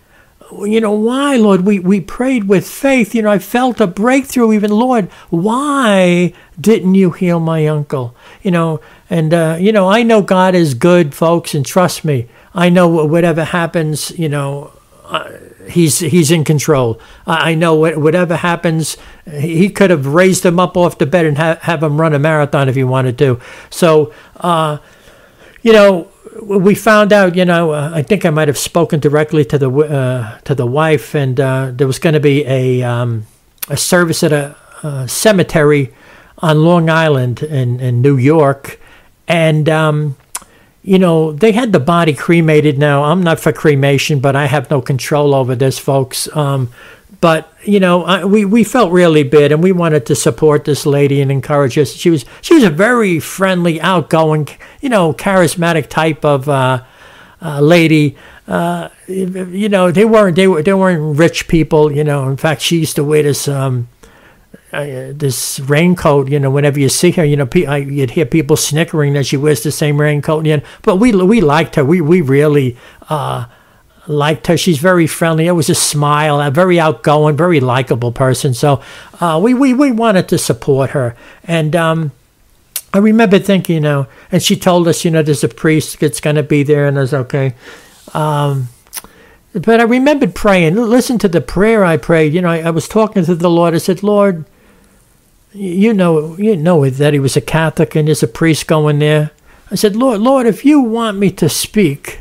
You 0.64 0.80
know, 0.80 0.92
why, 0.92 1.36
Lord? 1.36 1.62
We, 1.62 1.78
we 1.78 2.00
prayed 2.00 2.44
with 2.44 2.68
faith. 2.68 3.14
You 3.14 3.22
know, 3.22 3.30
I 3.30 3.38
felt 3.38 3.80
a 3.80 3.86
breakthrough 3.86 4.52
even, 4.52 4.70
Lord, 4.70 5.10
why 5.30 6.32
didn't 6.60 6.94
you 6.94 7.10
heal 7.10 7.40
my 7.40 7.66
uncle? 7.66 8.14
You 8.42 8.50
know, 8.50 8.80
and, 9.10 9.34
uh, 9.34 9.56
you 9.60 9.72
know, 9.72 9.88
I 9.88 10.02
know 10.02 10.22
God 10.22 10.54
is 10.54 10.74
good, 10.74 11.14
folks, 11.14 11.54
and 11.54 11.64
trust 11.64 12.04
me, 12.04 12.28
I 12.54 12.68
know 12.68 12.88
whatever 12.88 13.44
happens, 13.44 14.10
you 14.18 14.28
know, 14.28 14.72
uh, 15.04 15.30
he's 15.68 16.00
he's 16.00 16.30
in 16.30 16.44
control. 16.44 17.00
I, 17.26 17.52
I 17.52 17.54
know 17.54 17.74
what, 17.74 17.96
whatever 17.96 18.36
happens, 18.36 18.96
he 19.30 19.70
could 19.70 19.90
have 19.90 20.06
raised 20.06 20.44
him 20.44 20.60
up 20.60 20.76
off 20.76 20.98
the 20.98 21.06
bed 21.06 21.24
and 21.24 21.38
ha- 21.38 21.58
have 21.62 21.82
him 21.82 22.00
run 22.00 22.14
a 22.14 22.18
marathon 22.18 22.68
if 22.68 22.74
he 22.74 22.84
wanted 22.84 23.16
to. 23.18 23.40
So, 23.70 24.12
uh, 24.36 24.78
you 25.62 25.72
know, 25.72 26.08
we 26.42 26.74
found 26.74 27.12
out, 27.12 27.36
you 27.36 27.44
know, 27.44 27.72
uh, 27.72 27.90
I 27.92 28.02
think 28.02 28.24
I 28.24 28.30
might 28.30 28.48
have 28.48 28.58
spoken 28.58 29.00
directly 29.00 29.44
to 29.46 29.58
the 29.58 29.70
uh, 29.70 30.38
to 30.40 30.54
the 30.54 30.66
wife, 30.66 31.14
and 31.14 31.38
uh, 31.38 31.72
there 31.74 31.86
was 31.86 31.98
going 31.98 32.14
to 32.14 32.20
be 32.20 32.44
a 32.46 32.82
um, 32.82 33.26
a 33.68 33.76
service 33.76 34.22
at 34.22 34.32
a, 34.32 34.56
a, 34.82 35.08
cemetery 35.08 35.92
on 36.38 36.62
Long 36.62 36.88
Island 36.88 37.42
in, 37.42 37.80
in 37.80 38.00
New 38.00 38.16
York, 38.16 38.80
and 39.26 39.68
um, 39.68 40.16
you 40.82 40.98
know 40.98 41.32
they 41.32 41.52
had 41.52 41.72
the 41.72 41.80
body 41.80 42.14
cremated. 42.14 42.78
Now 42.78 43.04
I'm 43.04 43.22
not 43.22 43.40
for 43.40 43.52
cremation, 43.52 44.20
but 44.20 44.36
I 44.36 44.46
have 44.46 44.70
no 44.70 44.80
control 44.80 45.34
over 45.34 45.54
this, 45.54 45.78
folks. 45.78 46.34
Um, 46.36 46.70
but 47.20 47.52
you 47.64 47.80
know, 47.80 48.04
I, 48.04 48.24
we 48.24 48.44
we 48.44 48.62
felt 48.64 48.92
really 48.92 49.24
bad, 49.24 49.50
and 49.50 49.62
we 49.62 49.72
wanted 49.72 50.06
to 50.06 50.14
support 50.14 50.64
this 50.64 50.86
lady 50.86 51.20
and 51.20 51.30
encourage 51.32 51.74
her. 51.74 51.84
She 51.84 52.10
was 52.10 52.24
she 52.40 52.54
was 52.54 52.62
a 52.64 52.70
very 52.70 53.18
friendly, 53.18 53.80
outgoing, 53.80 54.48
you 54.80 54.88
know, 54.88 55.12
charismatic 55.12 55.88
type 55.88 56.24
of 56.24 56.48
uh, 56.48 56.84
uh, 57.42 57.60
lady. 57.60 58.16
Uh, 58.46 58.88
you 59.06 59.68
know, 59.68 59.90
they 59.90 60.04
weren't 60.04 60.36
they 60.36 60.46
were 60.46 60.62
they 60.62 60.72
weren't 60.72 61.18
rich 61.18 61.48
people. 61.48 61.90
You 61.90 62.04
know, 62.04 62.28
in 62.28 62.36
fact, 62.36 62.62
she 62.62 62.78
used 62.78 62.96
to 62.96 63.04
wear 63.04 63.24
this 63.24 63.48
um, 63.48 63.88
uh, 64.72 65.10
this 65.12 65.58
raincoat. 65.60 66.28
You 66.28 66.38
know, 66.38 66.50
whenever 66.50 66.78
you 66.78 66.88
see 66.88 67.10
her, 67.12 67.24
you 67.24 67.36
know, 67.36 67.46
pe- 67.46 67.66
I, 67.66 67.78
you'd 67.78 68.10
hear 68.10 68.26
people 68.26 68.56
snickering 68.56 69.14
that 69.14 69.26
she 69.26 69.36
wears 69.36 69.64
the 69.64 69.72
same 69.72 70.00
raincoat. 70.00 70.44
Know, 70.44 70.60
but 70.82 70.96
we 70.96 71.12
we 71.12 71.40
liked 71.40 71.74
her. 71.74 71.84
We 71.84 72.00
we 72.00 72.20
really 72.20 72.76
uh, 73.08 73.46
liked 74.08 74.46
her. 74.46 74.56
She's 74.56 74.78
very 74.78 75.06
friendly. 75.06 75.46
It 75.46 75.52
was 75.52 75.68
a 75.68 75.74
smile, 75.74 76.40
a 76.40 76.50
very 76.50 76.80
outgoing, 76.80 77.36
very 77.36 77.60
likable 77.60 78.10
person. 78.10 78.54
So 78.54 78.82
uh, 79.20 79.38
we, 79.42 79.54
we, 79.54 79.74
we 79.74 79.92
wanted 79.92 80.28
to 80.28 80.38
support 80.38 80.90
her. 80.90 81.14
And 81.44 81.76
um, 81.76 82.12
I 82.92 82.98
remember 82.98 83.38
thinking, 83.38 83.76
you 83.76 83.80
know, 83.80 84.06
and 84.32 84.42
she 84.42 84.56
told 84.56 84.88
us, 84.88 85.04
you 85.04 85.10
know, 85.10 85.22
there's 85.22 85.44
a 85.44 85.48
priest 85.48 86.00
that's 86.00 86.20
going 86.20 86.36
to 86.36 86.42
be 86.42 86.62
there. 86.62 86.86
And 86.86 86.98
I 86.98 87.02
was 87.02 87.14
okay. 87.14 87.54
Um, 88.14 88.68
but 89.52 89.80
I 89.80 89.84
remembered 89.84 90.34
praying. 90.34 90.76
Listen 90.76 91.18
to 91.18 91.28
the 91.28 91.40
prayer 91.40 91.84
I 91.84 91.96
prayed. 91.96 92.32
You 92.32 92.42
know, 92.42 92.50
I, 92.50 92.60
I 92.60 92.70
was 92.70 92.88
talking 92.88 93.24
to 93.24 93.34
the 93.34 93.50
Lord. 93.50 93.74
I 93.74 93.78
said, 93.78 94.02
Lord, 94.02 94.44
you 95.52 95.92
know, 95.92 96.36
you 96.36 96.56
know 96.56 96.88
that 96.88 97.12
he 97.12 97.18
was 97.18 97.36
a 97.36 97.40
Catholic 97.40 97.94
and 97.94 98.08
there's 98.08 98.22
a 98.22 98.28
priest 98.28 98.66
going 98.66 98.98
there. 99.00 99.32
I 99.70 99.74
said, 99.74 99.96
Lord, 99.96 100.20
Lord, 100.20 100.46
if 100.46 100.64
you 100.64 100.80
want 100.80 101.18
me 101.18 101.30
to 101.32 101.48
speak, 101.48 102.20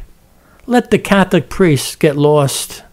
let 0.67 0.91
the 0.91 0.99
Catholic 0.99 1.49
priests 1.49 1.95
get 1.95 2.15
lost. 2.15 2.83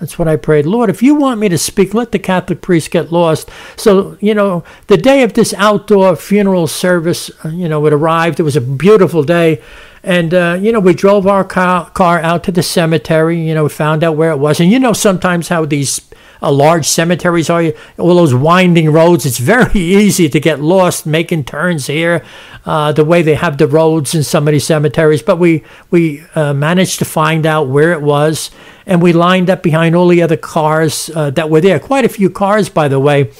That's 0.00 0.18
what 0.18 0.28
I 0.28 0.36
prayed. 0.36 0.66
Lord, 0.66 0.88
if 0.88 1.02
you 1.02 1.14
want 1.14 1.40
me 1.40 1.48
to 1.50 1.58
speak, 1.58 1.92
let 1.92 2.10
the 2.10 2.18
Catholic 2.18 2.62
priests 2.62 2.88
get 2.88 3.12
lost. 3.12 3.50
So, 3.76 4.16
you 4.20 4.34
know, 4.34 4.64
the 4.86 4.96
day 4.96 5.22
of 5.22 5.34
this 5.34 5.52
outdoor 5.54 6.16
funeral 6.16 6.66
service, 6.66 7.30
uh, 7.44 7.50
you 7.50 7.68
know, 7.68 7.84
it 7.86 7.92
arrived. 7.92 8.40
It 8.40 8.44
was 8.44 8.56
a 8.56 8.62
beautiful 8.62 9.22
day. 9.22 9.62
And, 10.02 10.32
uh, 10.32 10.58
you 10.60 10.72
know, 10.72 10.80
we 10.80 10.94
drove 10.94 11.26
our 11.26 11.44
car, 11.44 11.90
car 11.90 12.18
out 12.18 12.44
to 12.44 12.52
the 12.52 12.62
cemetery. 12.62 13.38
You 13.46 13.54
know, 13.54 13.68
found 13.68 14.02
out 14.02 14.16
where 14.16 14.30
it 14.30 14.38
was. 14.38 14.58
And 14.58 14.72
you 14.72 14.78
know, 14.78 14.94
sometimes 14.94 15.48
how 15.48 15.66
these 15.66 16.00
uh, 16.42 16.52
large 16.52 16.86
cemeteries 16.86 17.50
are, 17.50 17.72
all 17.98 18.14
those 18.14 18.34
winding 18.34 18.90
roads, 18.90 19.26
it's 19.26 19.38
very 19.38 19.80
easy 19.80 20.28
to 20.28 20.40
get 20.40 20.60
lost 20.60 21.06
making 21.06 21.44
turns 21.44 21.86
here, 21.86 22.24
uh, 22.64 22.92
the 22.92 23.04
way 23.04 23.22
they 23.22 23.34
have 23.34 23.58
the 23.58 23.66
roads 23.66 24.14
in 24.14 24.22
some 24.22 24.48
of 24.48 24.52
these 24.52 24.64
cemeteries. 24.64 25.22
But 25.22 25.38
we, 25.38 25.64
we 25.90 26.22
uh, 26.34 26.54
managed 26.54 26.98
to 27.00 27.04
find 27.04 27.46
out 27.46 27.68
where 27.68 27.92
it 27.92 28.02
was, 28.02 28.50
and 28.86 29.02
we 29.02 29.12
lined 29.12 29.50
up 29.50 29.62
behind 29.62 29.94
all 29.94 30.08
the 30.08 30.22
other 30.22 30.36
cars 30.36 31.10
uh, 31.14 31.30
that 31.30 31.50
were 31.50 31.60
there. 31.60 31.78
Quite 31.78 32.04
a 32.04 32.08
few 32.08 32.30
cars, 32.30 32.68
by 32.68 32.88
the 32.88 33.00
way. 33.00 33.32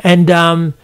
And, 0.00 0.30
um, 0.30 0.74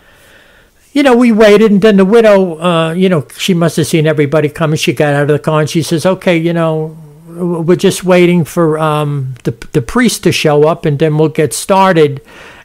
you 0.93 1.03
know, 1.03 1.17
we 1.17 1.33
waited, 1.33 1.73
and 1.73 1.83
then 1.83 1.97
the 1.97 2.05
widow, 2.05 2.61
uh, 2.61 2.93
you 2.93 3.09
know, 3.09 3.27
she 3.37 3.53
must 3.53 3.77
have 3.77 3.87
seen 3.89 4.07
everybody 4.07 4.49
coming. 4.49 4.77
She 4.77 4.93
got 4.93 5.13
out 5.13 5.23
of 5.23 5.29
the 5.29 5.41
car 5.41 5.61
and 5.61 5.69
she 5.69 5.83
says, 5.83 6.07
"Okay, 6.07 6.37
you 6.37 6.53
know, 6.53 6.97
we're 7.35 7.77
just 7.77 8.05
waiting 8.05 8.45
for 8.45 8.79
um, 8.79 9.35
the 9.45 9.53
the 9.73 9.83
priest 9.83 10.23
to 10.25 10.33
show 10.33 10.67
up, 10.67 10.85
and 10.85 10.99
then 10.99 11.19
we'll 11.19 11.29
get 11.29 11.53
started." 11.53 12.21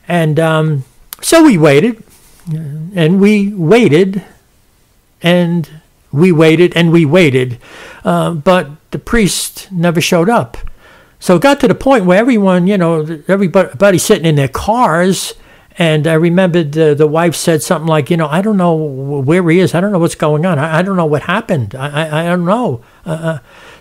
And 0.08 0.40
um, 0.40 0.86
so 1.22 1.44
we 1.44 1.58
waited, 1.58 2.04
and 2.96 3.20
we 3.22 3.54
waited, 3.54 4.24
and 5.22 5.70
we 6.12 6.32
waited, 6.32 6.76
and 6.76 6.92
we 6.92 7.06
waited, 7.06 7.60
uh, 8.04 8.34
but 8.34 8.70
the 8.92 9.00
priest 9.00 9.72
never 9.72 10.02
showed 10.02 10.30
up. 10.30 10.58
So 11.20 11.36
it 11.36 11.42
got 11.42 11.60
to 11.60 11.68
the 11.68 11.76
point 11.76 12.06
where 12.06 12.18
everyone, 12.18 12.68
you 12.68 12.78
know, 12.78 13.22
everybody 13.28 13.98
sitting 13.98 14.26
in 14.26 14.36
their 14.36 14.48
cars. 14.48 15.34
And 15.78 16.08
I 16.08 16.14
remembered 16.14 16.74
the, 16.74 16.94
the 16.96 17.08
wife 17.08 17.36
said 17.36 17.62
something 17.62 17.88
like, 17.88 18.10
you 18.10 18.18
know, 18.18 18.28
I 18.28 18.42
don't 18.42 18.58
know 18.58 18.76
where 18.76 19.48
he 19.50 19.60
is. 19.60 19.74
I 19.74 19.82
don't 19.82 19.92
know 19.92 20.00
what's 20.00 20.16
going 20.16 20.46
on. 20.46 20.60
I, 20.60 20.80
I 20.80 20.82
don't 20.82 20.98
know 20.98 21.06
what 21.06 21.24
happened. 21.24 21.76
I, 21.76 22.08
I, 22.08 22.22
I 22.22 22.26
don't 22.26 22.46
know. 22.46 22.84
Uh, 23.06 23.10
uh 23.10 23.40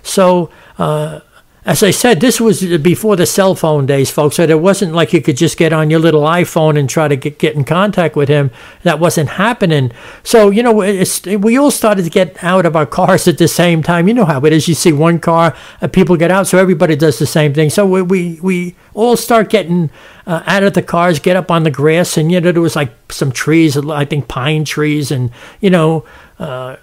so 0.09 0.51
uh, 0.79 1.21
as 1.69 1.83
I 1.83 1.91
said, 1.91 2.21
this 2.21 2.41
was 2.41 2.63
before 2.79 3.15
the 3.15 3.27
cell 3.27 3.55
phone 3.55 3.85
days, 3.85 4.11
folks. 4.11 4.37
So 4.37 4.43
it 4.45 4.59
wasn't 4.59 4.95
like 4.95 5.13
you 5.13 5.21
could 5.21 5.37
just 5.37 5.59
get 5.59 5.71
on 5.71 5.91
your 5.91 6.01
little 6.01 6.23
iPhone 6.23 6.79
and 6.79 6.89
try 6.89 7.09
to 7.09 7.15
get, 7.15 7.39
get 7.39 7.57
in 7.57 7.65
contact 7.65 8.17
with 8.17 8.31
him. 8.31 8.51
That 8.85 8.99
wasn't 9.01 9.29
happening. 9.29 9.93
So, 10.23 10.49
you 10.49 10.63
know, 10.63 10.73
we 10.73 11.59
all 11.59 11.71
started 11.71 12.05
to 12.05 12.11
get 12.11 12.43
out 12.43 12.65
of 12.65 12.75
our 12.75 12.87
cars 12.87 13.29
at 13.29 13.37
the 13.37 13.49
same 13.49 13.83
time. 13.83 14.09
You 14.09 14.15
know 14.15 14.25
how 14.25 14.43
it 14.47 14.53
is. 14.55 14.67
You 14.67 14.75
see 14.75 14.93
one 14.93 15.19
car, 15.19 15.55
uh, 15.83 15.89
people 15.89 16.17
get 16.17 16.31
out, 16.31 16.47
so 16.47 16.57
everybody 16.57 16.97
does 16.97 17.19
the 17.19 17.27
same 17.27 17.53
thing. 17.53 17.69
So 17.69 17.85
we, 17.85 18.01
we, 18.01 18.41
we 18.41 18.75
all 18.95 19.19
start 19.19 19.51
getting 19.51 19.91
uh, 20.27 20.43
out 20.47 20.63
of 20.63 20.73
the 20.73 20.83
cars, 20.83 21.19
get 21.19 21.37
up 21.37 21.51
on 21.51 21.65
the 21.65 21.71
grass, 21.71 22.17
and, 22.17 22.33
you 22.33 22.41
know, 22.41 22.51
there 22.51 22.63
was 22.63 22.77
like 22.77 22.95
some 23.13 23.31
trees, 23.31 23.77
I 23.77 24.07
think 24.07 24.27
pine 24.27 24.65
trees, 24.65 25.11
and, 25.11 25.31
you 25.61 25.69
know, 25.69 26.07
uh, 26.39 26.77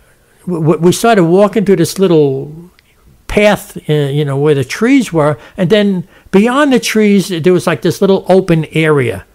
we 0.45 0.91
started 0.91 1.23
walking 1.23 1.65
through 1.65 1.77
this 1.77 1.97
little 1.97 2.69
path, 3.35 3.77
uh, 3.89 3.93
you 3.93 4.23
know, 4.23 4.37
where 4.37 4.55
the 4.55 4.63
trees 4.63 5.11
were, 5.11 5.37
and 5.57 5.69
then 5.69 6.07
beyond 6.31 6.71
the 6.71 6.79
trees 6.79 7.27
there 7.27 7.51
was 7.51 7.67
like 7.67 7.81
this 7.81 7.99
little 7.99 8.25
open 8.29 8.63
area, 8.71 9.25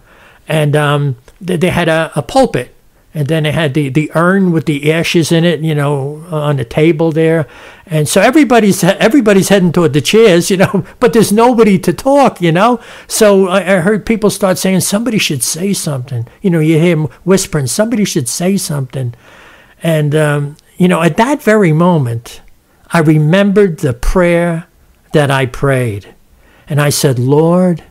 and 0.49 0.75
um, 0.75 1.17
they, 1.39 1.59
they 1.59 1.69
had 1.69 1.87
a, 1.87 2.11
a, 2.17 2.23
pulpit, 2.23 2.75
and 3.13 3.29
then 3.29 3.43
they 3.43 3.53
had 3.53 3.75
the, 3.75 3.91
the 3.91 4.11
urn 4.15 4.53
with 4.53 4.65
the 4.65 4.91
ashes 4.91 5.31
in 5.31 5.45
it, 5.45 5.61
you 5.61 5.75
know, 5.75 6.25
on 6.31 6.57
the 6.57 6.65
table 6.65 7.13
there, 7.13 7.47
and 7.85 8.09
so 8.09 8.23
everybody's 8.23 8.83
everybody's 8.83 9.51
heading 9.51 9.71
toward 9.71 9.93
the 9.93 10.01
chairs, 10.01 10.51
you 10.51 10.57
know, 10.57 10.87
but 10.99 11.13
there's 11.13 11.31
nobody 11.31 11.79
to 11.79 11.93
talk, 11.93 12.41
you 12.41 12.53
know. 12.53 12.81
So 13.07 13.49
I, 13.49 13.59
I 13.61 13.81
heard 13.81 14.07
people 14.07 14.31
start 14.31 14.57
saying 14.57 14.81
somebody 14.81 15.19
should 15.19 15.43
say 15.43 15.75
something, 15.75 16.27
you 16.41 16.49
know. 16.49 16.61
You 16.61 16.79
hear 16.79 16.97
them 16.97 17.09
whispering, 17.25 17.67
somebody 17.67 18.07
should 18.07 18.31
say 18.31 18.57
something, 18.57 19.13
and 19.83 20.15
um, 20.15 20.57
you 20.79 20.89
know, 20.89 21.03
at 21.03 21.19
that 21.19 21.43
very 21.43 21.75
moment 21.75 22.41
I 22.93 22.99
remembered 23.01 23.79
the 23.79 23.93
prayer 23.93 24.67
that 25.13 25.31
I 25.31 25.47
prayed. 25.47 26.15
And 26.69 26.81
I 26.81 26.91
said, 26.91 27.19
Lord, 27.19 27.83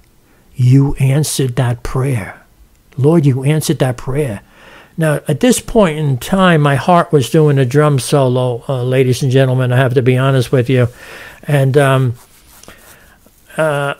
you 0.55 0.95
answered 0.95 1.55
that 1.55 1.83
prayer. 1.83 2.41
Lord, 2.97 3.25
you 3.25 3.43
answered 3.43 3.79
that 3.79 3.97
prayer. 3.97 4.41
Now, 4.97 5.21
at 5.29 5.39
this 5.39 5.61
point 5.61 5.97
in 5.97 6.17
time, 6.17 6.59
my 6.61 6.75
heart 6.75 7.13
was 7.13 7.29
doing 7.29 7.57
a 7.57 7.65
drum 7.65 7.99
solo, 7.99 8.63
uh, 8.67 8.83
ladies 8.83 9.23
and 9.23 9.31
gentlemen. 9.31 9.71
I 9.71 9.77
have 9.77 9.93
to 9.93 10.01
be 10.01 10.17
honest 10.17 10.51
with 10.51 10.69
you. 10.69 10.89
And 11.43 11.77
um, 11.77 12.15
uh, 13.55 13.93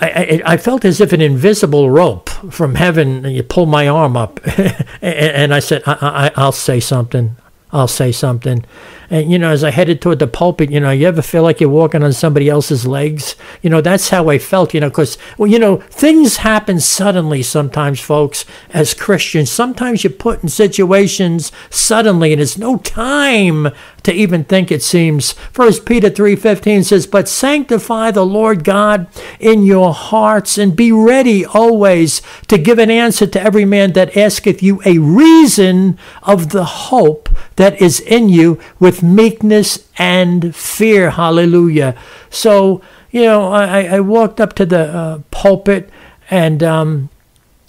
I, 0.00 0.08
I, 0.08 0.42
I, 0.46 0.56
felt 0.56 0.86
as 0.86 1.02
if 1.02 1.12
an 1.12 1.20
invisible 1.20 1.90
rope 1.90 2.30
from 2.30 2.74
heaven, 2.74 3.24
you 3.24 3.42
pulled 3.42 3.68
my 3.68 3.86
arm 3.86 4.16
up. 4.16 4.40
and, 4.56 4.74
and, 5.02 5.54
I 5.54 5.58
said, 5.58 5.82
I, 5.86 5.92
I, 6.00 6.30
I'll 6.36 6.52
say 6.52 6.80
something. 6.80 7.36
I'll 7.70 7.88
say 7.88 8.10
something. 8.10 8.64
And, 9.10 9.30
you 9.30 9.38
know, 9.38 9.50
as 9.50 9.64
I 9.64 9.72
headed 9.72 10.00
toward 10.00 10.20
the 10.20 10.28
pulpit, 10.28 10.70
you 10.70 10.78
know, 10.78 10.92
you 10.92 11.08
ever 11.08 11.20
feel 11.20 11.42
like 11.42 11.60
you're 11.60 11.68
walking 11.68 12.04
on 12.04 12.12
somebody 12.12 12.48
else's 12.48 12.86
legs? 12.86 13.34
You 13.60 13.68
know, 13.68 13.80
that's 13.80 14.10
how 14.10 14.28
I 14.28 14.38
felt, 14.38 14.72
you 14.72 14.80
know, 14.80 14.88
because, 14.88 15.18
well, 15.36 15.50
you 15.50 15.58
know, 15.58 15.78
things 15.78 16.38
happen 16.38 16.78
suddenly 16.78 17.42
sometimes, 17.42 17.98
folks, 17.98 18.44
as 18.70 18.94
Christians. 18.94 19.50
Sometimes 19.50 20.04
you're 20.04 20.12
put 20.12 20.44
in 20.44 20.48
situations 20.48 21.50
suddenly 21.70 22.32
and 22.32 22.38
there's 22.38 22.56
no 22.56 22.78
time 22.78 23.68
to 24.04 24.12
even 24.12 24.44
think 24.44 24.70
it 24.70 24.82
seems. 24.82 25.32
First 25.32 25.84
Peter 25.84 26.08
3.15 26.08 26.84
says, 26.84 27.06
But 27.06 27.28
sanctify 27.28 28.12
the 28.12 28.24
Lord 28.24 28.64
God 28.64 29.08
in 29.38 29.64
your 29.64 29.92
hearts 29.92 30.56
and 30.56 30.76
be 30.76 30.92
ready 30.92 31.44
always 31.44 32.22
to 32.48 32.58
give 32.58 32.78
an 32.78 32.90
answer 32.90 33.26
to 33.26 33.40
every 33.40 33.64
man 33.64 33.92
that 33.94 34.16
asketh 34.16 34.62
you 34.62 34.80
a 34.84 34.98
reason 34.98 35.98
of 36.22 36.50
the 36.50 36.64
hope 36.64 37.28
that 37.56 37.80
is 37.80 38.00
in 38.00 38.28
you 38.28 38.58
meekness 39.02 39.86
and 39.98 40.54
fear. 40.54 41.10
Hallelujah. 41.10 41.94
So, 42.30 42.82
you 43.10 43.22
know, 43.22 43.52
I, 43.52 43.84
I 43.84 44.00
walked 44.00 44.40
up 44.40 44.54
to 44.54 44.66
the 44.66 44.80
uh, 44.80 45.18
pulpit 45.30 45.90
and 46.30 46.62
um, 46.62 47.10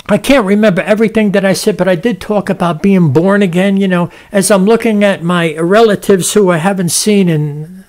I 0.08 0.18
can't 0.18 0.46
remember 0.46 0.82
everything 0.82 1.32
that 1.32 1.46
I 1.46 1.54
said, 1.54 1.78
but 1.78 1.88
I 1.88 1.96
did 1.96 2.20
talk 2.20 2.50
about 2.50 2.82
being 2.84 3.14
born 3.14 3.42
again. 3.42 3.78
You 3.78 3.88
know, 3.88 4.12
as 4.32 4.52
I'm 4.52 4.66
looking 4.66 5.04
at 5.04 5.24
my 5.24 5.56
relatives 5.58 6.34
who 6.34 6.50
I 6.50 6.58
haven't 6.58 6.90
seen 6.90 7.30
in 7.30 7.86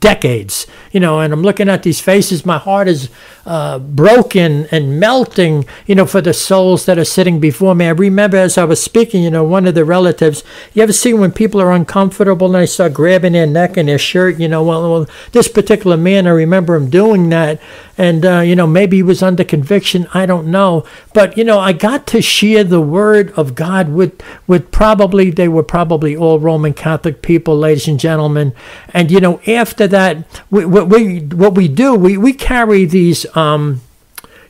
decades, 0.00 0.66
you 0.96 1.00
know, 1.00 1.20
and 1.20 1.30
I'm 1.30 1.42
looking 1.42 1.68
at 1.68 1.82
these 1.82 2.00
faces, 2.00 2.46
my 2.46 2.56
heart 2.56 2.88
is 2.88 3.10
uh, 3.44 3.78
broken 3.78 4.66
and 4.70 4.98
melting, 4.98 5.66
you 5.84 5.94
know, 5.94 6.06
for 6.06 6.22
the 6.22 6.32
souls 6.32 6.86
that 6.86 6.98
are 6.98 7.04
sitting 7.04 7.38
before 7.38 7.74
me. 7.74 7.84
I 7.84 7.90
remember 7.90 8.38
as 8.38 8.56
I 8.56 8.64
was 8.64 8.82
speaking, 8.82 9.22
you 9.22 9.28
know, 9.28 9.44
one 9.44 9.66
of 9.66 9.74
the 9.74 9.84
relatives, 9.84 10.42
you 10.72 10.82
ever 10.82 10.94
see 10.94 11.12
when 11.12 11.32
people 11.32 11.60
are 11.60 11.70
uncomfortable 11.70 12.46
and 12.46 12.62
they 12.62 12.66
start 12.66 12.94
grabbing 12.94 13.34
their 13.34 13.46
neck 13.46 13.76
and 13.76 13.90
their 13.90 13.98
shirt, 13.98 14.40
you 14.40 14.48
know, 14.48 14.62
well, 14.62 14.90
well 14.90 15.06
this 15.32 15.48
particular 15.48 15.98
man, 15.98 16.26
I 16.26 16.30
remember 16.30 16.74
him 16.76 16.88
doing 16.88 17.28
that. 17.28 17.60
And, 17.98 18.26
uh, 18.26 18.40
you 18.40 18.54
know, 18.54 18.66
maybe 18.66 18.96
he 18.96 19.02
was 19.02 19.22
under 19.22 19.42
conviction. 19.42 20.06
I 20.12 20.26
don't 20.26 20.48
know. 20.48 20.84
But, 21.14 21.38
you 21.38 21.44
know, 21.44 21.58
I 21.58 21.72
got 21.72 22.06
to 22.08 22.20
share 22.20 22.62
the 22.62 22.80
word 22.80 23.32
of 23.38 23.54
God 23.54 23.88
with, 23.88 24.20
with 24.46 24.70
probably, 24.70 25.30
they 25.30 25.48
were 25.48 25.62
probably 25.62 26.14
all 26.14 26.38
Roman 26.38 26.74
Catholic 26.74 27.22
people, 27.22 27.56
ladies 27.56 27.88
and 27.88 27.98
gentlemen. 27.98 28.52
And, 28.92 29.10
you 29.10 29.20
know, 29.20 29.40
after 29.46 29.86
that, 29.88 30.26
we, 30.50 30.66
we, 30.66 30.82
what 30.88 31.54
we 31.54 31.68
do, 31.68 31.94
we, 31.94 32.16
we 32.16 32.32
carry 32.32 32.84
these 32.84 33.26
um, 33.36 33.80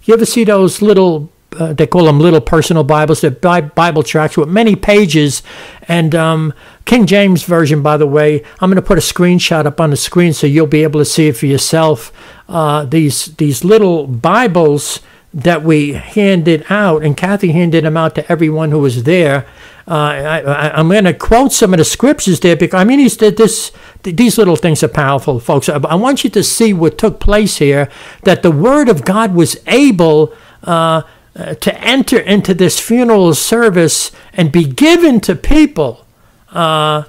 you 0.06 0.14
ever 0.14 0.24
see 0.24 0.44
those 0.44 0.80
little 0.80 1.30
uh, 1.58 1.72
they 1.72 1.86
call 1.86 2.04
them 2.04 2.20
little 2.20 2.40
personal 2.40 2.84
Bibles. 2.84 3.22
They're 3.22 3.30
Bible 3.30 4.02
tracts 4.02 4.36
with 4.36 4.48
many 4.48 4.76
pages. 4.76 5.42
And 5.88 6.14
um, 6.14 6.52
King 6.84 7.06
James 7.06 7.44
Version, 7.44 7.82
by 7.82 7.96
the 7.96 8.06
way, 8.06 8.42
I'm 8.60 8.70
going 8.70 8.76
to 8.76 8.86
put 8.86 8.98
a 8.98 9.00
screenshot 9.00 9.64
up 9.64 9.80
on 9.80 9.90
the 9.90 9.96
screen 9.96 10.32
so 10.32 10.46
you'll 10.46 10.66
be 10.66 10.82
able 10.82 11.00
to 11.00 11.04
see 11.04 11.28
it 11.28 11.36
for 11.36 11.46
yourself. 11.46 12.12
Uh, 12.48 12.84
these 12.84 13.26
these 13.36 13.64
little 13.64 14.06
Bibles 14.06 15.00
that 15.32 15.62
we 15.62 15.94
handed 15.94 16.64
out, 16.68 17.02
and 17.02 17.16
Cathy 17.16 17.52
handed 17.52 17.84
them 17.84 17.96
out 17.96 18.14
to 18.16 18.30
everyone 18.30 18.70
who 18.70 18.78
was 18.78 19.04
there. 19.04 19.46
Uh, 19.88 19.94
I, 19.94 20.80
am 20.80 20.88
going 20.88 21.04
to 21.04 21.14
quote 21.14 21.52
some 21.52 21.72
of 21.72 21.78
the 21.78 21.84
scriptures 21.84 22.40
there 22.40 22.56
because 22.56 22.80
I 22.80 22.84
mean, 22.84 22.98
these, 22.98 23.16
this, 23.16 23.70
these 24.02 24.36
little 24.36 24.56
things 24.56 24.82
are 24.82 24.88
powerful, 24.88 25.38
folks. 25.38 25.68
I, 25.68 25.76
I, 25.76 25.94
want 25.94 26.24
you 26.24 26.30
to 26.30 26.42
see 26.42 26.72
what 26.72 26.98
took 26.98 27.20
place 27.20 27.58
here 27.58 27.88
that 28.24 28.42
the 28.42 28.50
Word 28.50 28.88
of 28.88 29.04
God 29.04 29.32
was 29.32 29.60
able 29.68 30.34
uh, 30.64 31.02
uh, 31.36 31.54
to 31.54 31.80
enter 31.80 32.18
into 32.18 32.52
this 32.52 32.80
funeral 32.80 33.32
service 33.34 34.10
and 34.32 34.50
be 34.50 34.64
given 34.64 35.20
to 35.20 35.36
people. 35.36 36.04
Uh, 36.50 37.04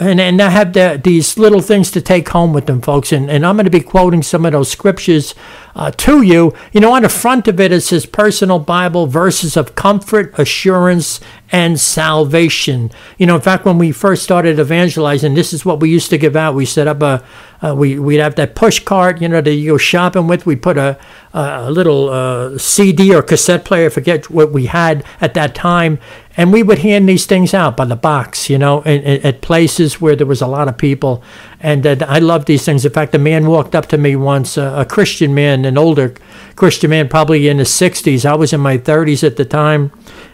and 0.00 0.20
and 0.20 0.40
I 0.42 0.50
have 0.50 0.72
the, 0.72 1.00
these 1.02 1.38
little 1.38 1.60
things 1.60 1.90
to 1.92 2.00
take 2.00 2.28
home 2.30 2.52
with 2.52 2.66
them, 2.66 2.80
folks. 2.80 3.12
And, 3.12 3.30
and 3.30 3.46
I'm 3.46 3.56
going 3.56 3.64
to 3.64 3.70
be 3.70 3.80
quoting 3.80 4.22
some 4.22 4.44
of 4.44 4.52
those 4.52 4.70
scriptures 4.70 5.34
uh, 5.74 5.90
to 5.92 6.22
you. 6.22 6.54
You 6.72 6.80
know, 6.80 6.92
on 6.92 7.02
the 7.02 7.08
front 7.08 7.48
of 7.48 7.60
it, 7.60 7.72
it 7.72 7.82
says 7.82 8.06
personal 8.06 8.58
Bible 8.58 9.06
verses 9.06 9.56
of 9.56 9.74
comfort, 9.74 10.38
assurance, 10.38 11.20
and 11.50 11.80
salvation. 11.80 12.90
You 13.16 13.26
know, 13.26 13.36
in 13.36 13.40
fact, 13.40 13.64
when 13.64 13.78
we 13.78 13.92
first 13.92 14.22
started 14.22 14.58
evangelizing, 14.58 15.34
this 15.34 15.52
is 15.52 15.64
what 15.64 15.80
we 15.80 15.90
used 15.90 16.10
to 16.10 16.18
give 16.18 16.36
out. 16.36 16.54
We 16.54 16.66
set 16.66 16.86
up 16.86 17.02
a, 17.02 17.24
uh, 17.62 17.74
we, 17.74 17.98
we'd 17.98 18.16
have 18.16 18.36
that 18.36 18.54
push 18.54 18.80
cart, 18.80 19.20
you 19.20 19.28
know, 19.28 19.40
that 19.40 19.54
you 19.54 19.72
go 19.72 19.78
shopping 19.78 20.26
with. 20.26 20.46
We 20.46 20.56
put 20.56 20.76
a, 20.76 20.98
a 21.32 21.70
little 21.70 22.08
uh, 22.10 22.58
CD 22.58 23.14
or 23.14 23.22
cassette 23.22 23.64
player, 23.64 23.86
I 23.86 23.88
forget 23.88 24.30
what 24.30 24.52
we 24.52 24.66
had 24.66 25.04
at 25.20 25.34
that 25.34 25.54
time, 25.54 25.98
and 26.36 26.52
we 26.52 26.62
would 26.62 26.78
hand 26.78 27.08
these 27.08 27.26
things 27.26 27.54
out 27.54 27.76
by 27.76 27.84
the 27.84 27.96
box, 27.96 28.48
you 28.48 28.58
know, 28.58 28.82
in, 28.82 29.02
at 29.24 29.40
places 29.40 30.00
where 30.00 30.14
there 30.14 30.26
was 30.26 30.40
a 30.40 30.46
lot 30.46 30.68
of 30.68 30.78
people. 30.78 31.22
And 31.60 31.86
uh, 31.86 31.96
I 32.06 32.20
love 32.20 32.44
these 32.44 32.64
things. 32.64 32.84
In 32.84 32.92
fact, 32.92 33.14
a 33.14 33.18
man 33.18 33.46
walked 33.46 33.74
up 33.74 33.86
to 33.86 33.98
me 33.98 34.14
once, 34.14 34.56
uh, 34.56 34.74
a 34.76 34.84
Christian 34.84 35.34
man, 35.34 35.64
an 35.64 35.76
older 35.76 36.14
Christian 36.54 36.90
man, 36.90 37.08
probably 37.08 37.48
in 37.48 37.58
his 37.58 37.70
60s. 37.70 38.24
I 38.24 38.36
was 38.36 38.52
in 38.52 38.60
my 38.60 38.78
30s 38.78 39.24
at 39.24 39.36
the 39.36 39.44
time. 39.44 39.90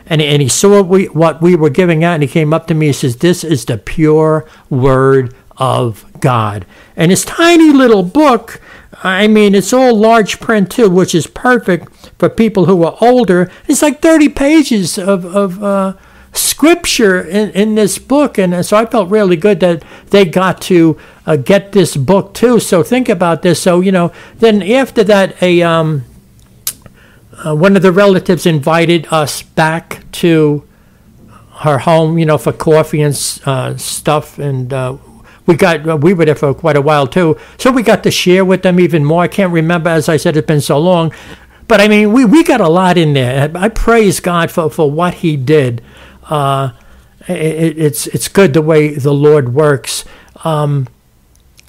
And, 0.07 0.21
and 0.21 0.43
he 0.43 0.49
saw 0.49 0.83
what 0.83 0.88
we, 0.88 1.07
what 1.07 1.40
we 1.40 1.57
were 1.57 1.71
giving 1.71 2.04
out, 2.04 2.14
and 2.14 2.23
he 2.23 2.28
came 2.28 2.52
up 2.52 2.66
to 2.66 2.75
me 2.75 2.88
and 2.88 2.97
says, 2.97 3.16
This 3.16 3.43
is 3.43 3.64
the 3.64 3.78
pure 3.78 4.47
word 4.69 5.35
of 5.57 6.04
God. 6.21 6.66
And 6.97 7.11
his 7.11 7.25
tiny 7.25 7.73
little 7.73 8.02
book, 8.02 8.61
I 9.02 9.26
mean, 9.28 9.54
it's 9.54 9.73
all 9.73 9.97
large 9.97 10.40
print 10.40 10.71
too, 10.71 10.90
which 10.90 11.14
is 11.14 11.26
perfect 11.26 11.95
for 12.19 12.28
people 12.28 12.66
who 12.66 12.85
are 12.85 12.99
older. 13.00 13.50
It's 13.66 13.83
like 13.83 14.02
30 14.02 14.28
pages 14.31 14.99
of, 14.99 15.25
of 15.25 15.62
uh, 15.62 15.95
scripture 16.35 17.23
in, 17.23 17.50
in 17.50 17.75
this 17.75 17.99
book. 17.99 18.38
And 18.38 18.64
so 18.64 18.76
I 18.76 18.87
felt 18.87 19.11
really 19.11 19.37
good 19.37 19.61
that 19.61 19.85
they 20.11 20.25
got 20.25 20.61
to 20.62 20.99
uh, 21.26 21.37
get 21.37 21.73
this 21.73 21.97
book 21.97 22.35
too. 22.35 22.61
So 22.61 22.83
think 22.83 23.09
about 23.09 23.43
this. 23.43 23.61
So, 23.62 23.81
you 23.81 23.93
know, 23.93 24.12
then 24.38 24.62
after 24.62 25.05
that, 25.05 25.43
a. 25.43 25.62
Um, 25.62 26.05
uh, 27.45 27.55
one 27.55 27.76
of 27.76 27.83
the 27.83 27.93
relatives 27.93 28.47
invited 28.47 29.07
us 29.11 29.43
back 29.43 30.05
to 30.12 30.67
her 31.59 31.79
home, 31.79 32.19
you 32.19 32.26
know, 32.26 32.38
for 32.38 32.53
coffee 32.53 33.03
and 33.03 33.14
uh, 33.45 33.76
stuff, 33.76 34.38
and 34.38 34.73
uh, 34.73 34.97
we 35.47 35.55
got 35.55 36.00
we 36.00 36.14
were 36.14 36.25
there 36.25 36.35
for 36.35 36.55
quite 36.55 36.76
a 36.76 36.81
while 36.81 37.07
too. 37.07 37.38
So 37.59 37.71
we 37.71 37.83
got 37.83 38.03
to 38.05 38.11
share 38.11 38.45
with 38.45 38.62
them 38.62 38.81
even 38.81 39.05
more. 39.05 39.23
I 39.23 39.29
can't 39.29 39.53
remember, 39.53 39.91
as 39.91 40.09
I 40.09 40.17
said, 40.17 40.37
it's 40.37 40.47
been 40.47 40.61
so 40.61 40.79
long, 40.79 41.12
but 41.69 41.81
I 41.81 41.88
mean, 41.88 42.12
we, 42.12 42.25
we 42.25 42.45
got 42.45 42.61
a 42.61 42.69
lot 42.69 42.97
in 42.97 43.14
there. 43.14 43.50
I 43.55 43.69
praise 43.69 44.21
God 44.21 44.50
for, 44.50 44.71
for 44.71 44.91
what 44.91 45.14
He 45.14 45.37
did. 45.37 45.83
Uh, 46.28 46.73
it, 47.28 47.78
it's 47.78 48.07
it's 48.09 48.28
good 48.28 48.52
the 48.54 48.62
way 48.62 48.95
the 48.95 49.12
Lord 49.12 49.54
works. 49.54 50.04
Um, 50.45 50.88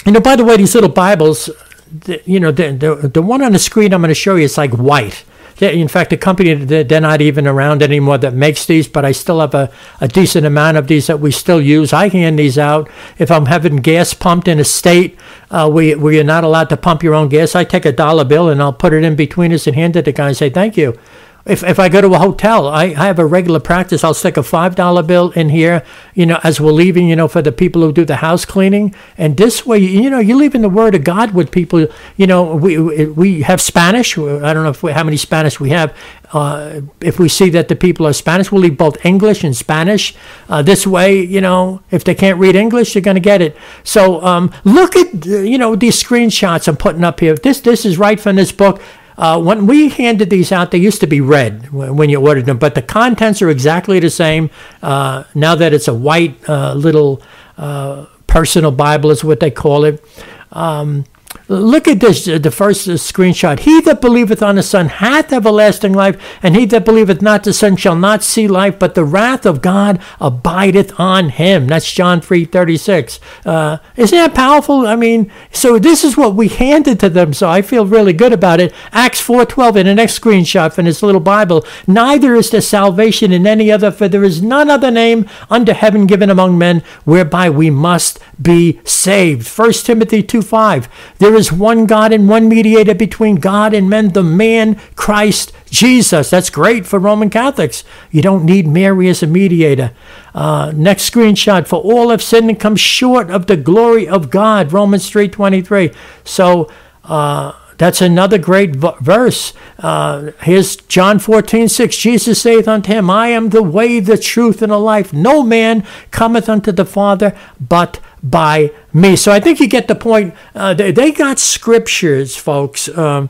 you 0.05 0.11
know, 0.11 0.19
by 0.19 0.35
the 0.35 0.43
way, 0.43 0.57
these 0.57 0.75
little 0.75 0.89
Bibles 0.89 1.49
the, 1.91 2.21
you 2.25 2.39
know, 2.39 2.51
the, 2.51 2.71
the 2.71 3.07
the 3.07 3.21
one 3.21 3.41
on 3.41 3.51
the 3.51 3.59
screen 3.59 3.93
I'm 3.93 4.01
going 4.01 4.09
to 4.09 4.15
show 4.15 4.35
you 4.35 4.45
is 4.45 4.57
like 4.57 4.71
white. 4.71 5.23
In 5.61 5.87
fact, 5.87 6.09
the 6.09 6.17
company 6.17 6.53
they're 6.53 6.99
not 6.99 7.21
even 7.21 7.47
around 7.47 7.81
anymore 7.81 8.17
that 8.17 8.33
makes 8.33 8.65
these, 8.65 8.89
but 8.89 9.05
I 9.05 9.13
still 9.13 9.39
have 9.39 9.53
a, 9.53 9.71
a 10.01 10.07
decent 10.09 10.45
amount 10.45 10.75
of 10.75 10.87
these 10.87 11.07
that 11.07 11.21
we 11.21 11.31
still 11.31 11.61
use. 11.61 11.93
I 11.93 12.09
hand 12.09 12.37
these 12.37 12.57
out 12.57 12.89
if 13.17 13.31
I'm 13.31 13.45
having 13.45 13.77
gas 13.77 14.13
pumped 14.13 14.49
in 14.49 14.59
a 14.59 14.65
state 14.65 15.17
uh, 15.49 15.69
where, 15.71 15.97
where 15.97 16.11
you're 16.11 16.25
not 16.25 16.43
allowed 16.43 16.67
to 16.69 16.77
pump 16.77 17.03
your 17.03 17.13
own 17.13 17.29
gas. 17.29 17.55
I 17.55 17.63
take 17.63 17.85
a 17.85 17.93
dollar 17.93 18.25
bill 18.25 18.49
and 18.49 18.61
I'll 18.61 18.73
put 18.73 18.91
it 18.91 19.05
in 19.05 19.15
between 19.15 19.53
us 19.53 19.65
and 19.65 19.77
hand 19.77 19.95
it 19.95 20.01
to 20.01 20.11
the 20.11 20.13
guy 20.13 20.27
and 20.27 20.35
say 20.35 20.49
thank 20.49 20.75
you 20.75 20.99
if, 21.45 21.63
if 21.63 21.77
I 21.77 21.89
go 21.89 22.01
to 22.01 22.11
a 22.13 22.17
hotel, 22.17 22.67
I, 22.67 22.85
I 22.85 23.05
have 23.05 23.19
a 23.19 23.25
regular 23.25 23.59
practice. 23.59 24.03
I'll 24.03 24.15
stick 24.15 24.35
a 24.35 24.41
five 24.41 24.73
dollar 24.73 25.03
bill 25.03 25.29
in 25.31 25.49
here, 25.49 25.83
you 26.15 26.25
know, 26.25 26.39
as 26.43 26.59
we're 26.59 26.71
leaving, 26.71 27.07
you 27.07 27.15
know, 27.15 27.27
for 27.27 27.43
the 27.43 27.51
people 27.51 27.83
who 27.83 27.93
do 27.93 28.03
the 28.03 28.15
house 28.15 28.45
cleaning. 28.45 28.95
And 29.15 29.37
this 29.37 29.63
way, 29.63 29.77
you 29.77 30.09
know, 30.09 30.17
you're 30.17 30.37
leaving 30.37 30.63
the 30.63 30.69
word 30.69 30.95
of 30.95 31.03
God 31.03 31.35
with 31.35 31.51
people. 31.51 31.87
You 32.17 32.25
know, 32.25 32.55
we 32.55 33.05
we 33.05 33.43
have 33.43 33.61
Spanish. 33.61 34.17
I 34.17 34.53
don't 34.53 34.63
know 34.63 34.69
if 34.69 34.81
we, 34.81 34.91
how 34.91 35.03
many 35.03 35.17
Spanish 35.17 35.59
we 35.59 35.69
have. 35.69 35.95
Uh, 36.33 36.81
if 36.99 37.19
we 37.19 37.29
see 37.29 37.51
that 37.51 37.67
the 37.67 37.75
people 37.75 38.07
are 38.07 38.13
Spanish, 38.13 38.51
we'll 38.51 38.61
leave 38.61 38.77
both 38.77 39.05
English 39.05 39.43
and 39.43 39.55
Spanish. 39.55 40.15
Uh, 40.49 40.63
this 40.63 40.87
way, 40.87 41.21
you 41.21 41.41
know, 41.41 41.81
if 41.91 42.03
they 42.03 42.15
can't 42.15 42.39
read 42.39 42.55
English, 42.55 42.93
they're 42.93 43.03
going 43.03 43.15
to 43.15 43.21
get 43.21 43.43
it. 43.43 43.55
So 43.83 44.23
um, 44.23 44.51
look 44.63 44.95
at 44.95 45.25
you 45.25 45.59
know 45.59 45.75
these 45.75 46.01
screenshots 46.01 46.67
I'm 46.67 46.75
putting 46.75 47.03
up 47.03 47.19
here. 47.19 47.35
This 47.35 47.59
this 47.59 47.85
is 47.85 47.99
right 47.99 48.19
from 48.19 48.35
this 48.35 48.51
book. 48.51 48.81
Uh, 49.17 49.41
when 49.41 49.65
we 49.65 49.89
handed 49.89 50.29
these 50.29 50.51
out, 50.51 50.71
they 50.71 50.77
used 50.77 50.99
to 50.99 51.07
be 51.07 51.21
red 51.21 51.71
when 51.71 52.09
you 52.09 52.19
ordered 52.19 52.45
them, 52.45 52.57
but 52.57 52.75
the 52.75 52.81
contents 52.81 53.41
are 53.41 53.49
exactly 53.49 53.99
the 53.99 54.09
same. 54.09 54.49
Uh, 54.81 55.23
now 55.33 55.55
that 55.55 55.73
it's 55.73 55.87
a 55.87 55.93
white 55.93 56.37
uh, 56.49 56.73
little 56.73 57.21
uh, 57.57 58.05
personal 58.27 58.71
Bible, 58.71 59.11
is 59.11 59.23
what 59.23 59.39
they 59.39 59.51
call 59.51 59.85
it. 59.85 60.03
Um, 60.51 61.05
Look 61.47 61.87
at 61.87 61.99
this, 61.99 62.25
the 62.25 62.49
first 62.49 62.87
screenshot. 62.87 63.59
He 63.59 63.79
that 63.81 64.01
believeth 64.01 64.41
on 64.41 64.55
the 64.55 64.63
Son 64.63 64.87
hath 64.87 65.31
everlasting 65.31 65.93
life, 65.93 66.19
and 66.41 66.55
he 66.55 66.65
that 66.65 66.85
believeth 66.85 67.21
not 67.21 67.43
the 67.43 67.53
Son 67.53 67.75
shall 67.75 67.95
not 67.95 68.23
see 68.23 68.47
life, 68.47 68.79
but 68.79 68.95
the 68.95 69.03
wrath 69.03 69.45
of 69.45 69.61
God 69.61 70.01
abideth 70.19 70.99
on 70.99 71.29
him. 71.29 71.67
That's 71.67 71.91
John 71.91 72.19
3 72.19 72.45
36. 72.45 73.19
Uh, 73.45 73.77
isn't 73.95 74.17
that 74.17 74.33
powerful? 74.33 74.87
I 74.87 74.95
mean, 74.95 75.31
so 75.51 75.77
this 75.77 76.03
is 76.03 76.17
what 76.17 76.33
we 76.35 76.47
handed 76.47 76.99
to 77.01 77.09
them, 77.09 77.31
so 77.31 77.47
I 77.47 77.61
feel 77.61 77.85
really 77.85 78.13
good 78.13 78.33
about 78.33 78.59
it. 78.59 78.73
Acts 78.91 79.21
4 79.21 79.45
12 79.45 79.77
in 79.77 79.85
the 79.85 79.93
next 79.93 80.19
screenshot 80.19 80.73
from 80.73 80.85
this 80.85 81.03
little 81.03 81.21
Bible. 81.21 81.63
Neither 81.85 82.33
is 82.33 82.49
there 82.49 82.61
salvation 82.61 83.31
in 83.31 83.45
any 83.45 83.71
other, 83.71 83.91
for 83.91 84.07
there 84.07 84.23
is 84.23 84.41
none 84.41 84.71
other 84.71 84.89
name 84.89 85.29
under 85.51 85.73
heaven 85.73 86.07
given 86.07 86.31
among 86.31 86.57
men 86.57 86.81
whereby 87.03 87.51
we 87.51 87.69
must 87.69 88.19
be 88.41 88.79
saved. 88.83 89.47
1 89.47 89.73
Timothy 89.73 90.23
2 90.23 90.41
5. 90.41 90.89
There 91.19 91.34
is 91.35 91.51
one 91.51 91.85
God 91.85 92.13
and 92.13 92.29
one 92.29 92.47
mediator 92.47 92.95
between 92.95 93.35
God 93.35 93.73
and 93.73 93.89
men, 93.89 94.09
the 94.09 94.23
man 94.23 94.79
Christ 94.95 95.51
Jesus. 95.69 96.29
That's 96.29 96.49
great 96.49 96.85
for 96.85 96.99
Roman 96.99 97.29
Catholics. 97.29 97.83
You 98.11 98.21
don't 98.21 98.45
need 98.45 98.67
Mary 98.67 99.09
as 99.09 99.21
a 99.23 99.27
mediator. 99.27 99.91
Uh, 100.33 100.71
next 100.75 101.11
screenshot. 101.11 101.67
For 101.67 101.81
all 101.81 102.09
have 102.09 102.21
sinned 102.21 102.49
and 102.49 102.59
come 102.59 102.75
short 102.75 103.29
of 103.29 103.47
the 103.47 103.57
glory 103.57 104.07
of 104.07 104.29
God. 104.29 104.71
Romans 104.71 105.09
3.23. 105.09 105.93
So, 106.23 106.71
uh, 107.03 107.53
that's 107.77 108.01
another 108.01 108.37
great 108.37 108.75
verse. 108.75 109.53
Uh, 109.79 110.31
here's 110.41 110.77
John 110.77 111.19
14, 111.19 111.67
6. 111.67 111.97
Jesus 111.97 112.41
saith 112.41 112.67
unto 112.67 112.91
him, 112.91 113.09
I 113.09 113.27
am 113.27 113.49
the 113.49 113.63
way, 113.63 113.99
the 113.99 114.17
truth, 114.17 114.61
and 114.61 114.71
the 114.71 114.79
life. 114.79 115.11
No 115.11 115.43
man 115.43 115.85
cometh 116.11 116.47
unto 116.47 116.71
the 116.71 116.85
Father 116.85 117.37
but 117.59 117.99
by 118.23 118.71
me. 118.93 119.15
So 119.15 119.31
I 119.31 119.39
think 119.39 119.59
you 119.59 119.67
get 119.67 119.87
the 119.87 119.95
point. 119.95 120.33
Uh, 120.53 120.73
they, 120.73 120.91
they, 120.91 121.11
got 121.11 121.37
scriptures, 121.37 122.35
folks, 122.35 122.89
um, 122.97 123.29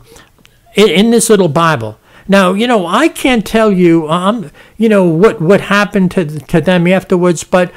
in, 0.74 0.88
in, 0.88 1.10
this 1.10 1.28
little 1.28 1.48
Bible. 1.48 1.98
Now, 2.28 2.52
you 2.54 2.66
know, 2.66 2.86
I 2.86 3.08
can't 3.08 3.46
tell 3.46 3.70
you, 3.70 4.08
um, 4.08 4.50
you 4.76 4.88
know, 4.88 5.04
what, 5.04 5.40
what 5.40 5.60
happened 5.62 6.12
to, 6.12 6.24
to 6.24 6.60
them 6.60 6.86
afterwards, 6.86 7.44
but 7.44 7.72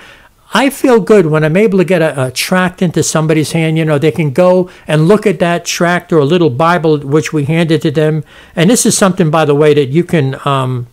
I 0.51 0.71
feel 0.71 0.99
good 0.99 1.27
when 1.27 1.43
I'm 1.43 1.55
able 1.55 1.77
to 1.77 1.85
get 1.85 2.01
a, 2.01 2.25
a, 2.25 2.31
tract 2.31 2.81
into 2.81 3.03
somebody's 3.03 3.51
hand. 3.51 3.77
You 3.77 3.85
know, 3.85 3.99
they 3.99 4.11
can 4.11 4.31
go 4.31 4.69
and 4.87 5.07
look 5.07 5.27
at 5.27 5.39
that 5.39 5.63
tract 5.63 6.11
or 6.11 6.17
a 6.17 6.25
little 6.25 6.49
Bible 6.49 6.97
which 6.99 7.31
we 7.31 7.45
handed 7.45 7.83
to 7.83 7.91
them. 7.91 8.23
And 8.55 8.69
this 8.69 8.85
is 8.85 8.97
something, 8.97 9.29
by 9.29 9.45
the 9.45 9.53
way, 9.53 9.73
that 9.75 9.89
you 9.89 10.03
can 10.03 10.35
um, 10.47 10.87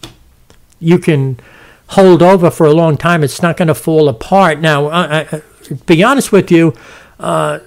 you 0.78 0.98
can 0.98 1.40
hold 1.90 2.22
over 2.22 2.50
for 2.50 2.66
a 2.66 2.72
long 2.72 2.96
time. 2.96 3.24
It's 3.24 3.40
not 3.40 3.56
going 3.56 3.68
to 3.68 3.74
fall 3.74 4.08
apart. 4.08 4.60
Now, 4.60 4.88
I, 4.88 5.20
I, 5.20 5.42
be 5.86 6.02
honest 6.02 6.32
with 6.32 6.50
you, 6.50 6.74
uh, 7.18 7.60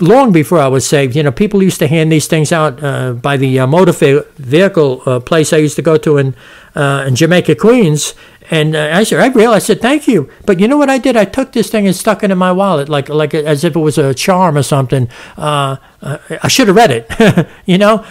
long 0.00 0.32
before 0.32 0.58
I 0.58 0.68
was 0.68 0.86
saved, 0.86 1.14
you 1.16 1.22
know, 1.22 1.32
people 1.32 1.62
used 1.62 1.78
to 1.80 1.86
hand 1.86 2.10
these 2.10 2.26
things 2.26 2.52
out 2.52 2.82
uh, 2.82 3.12
by 3.12 3.36
the 3.36 3.60
uh, 3.60 3.66
motor 3.66 3.92
vehicle 3.92 5.02
uh, 5.06 5.20
place 5.20 5.52
I 5.52 5.58
used 5.58 5.76
to 5.76 5.82
go 5.82 5.96
to 5.98 6.16
in 6.18 6.34
uh, 6.74 7.04
in 7.06 7.16
Jamaica, 7.16 7.56
Queens. 7.56 8.14
And 8.50 8.74
uh, 8.74 8.90
I 8.92 9.04
said, 9.04 9.20
I 9.20 9.28
realized, 9.28 9.64
I 9.64 9.74
said, 9.74 9.80
thank 9.80 10.08
you. 10.08 10.28
But 10.44 10.58
you 10.58 10.66
know 10.66 10.76
what 10.76 10.90
I 10.90 10.98
did? 10.98 11.16
I 11.16 11.24
took 11.24 11.52
this 11.52 11.70
thing 11.70 11.86
and 11.86 11.94
stuck 11.94 12.24
it 12.24 12.30
in 12.30 12.38
my 12.38 12.50
wallet, 12.50 12.88
like 12.88 13.08
like 13.08 13.32
as 13.32 13.62
if 13.62 13.76
it 13.76 13.78
was 13.80 13.96
a 13.96 14.12
charm 14.12 14.56
or 14.56 14.62
something. 14.62 15.08
Uh, 15.36 15.76
I 16.02 16.48
should 16.48 16.68
have 16.68 16.76
read 16.76 16.90
it, 16.90 17.48
you 17.66 17.78
know. 17.78 18.04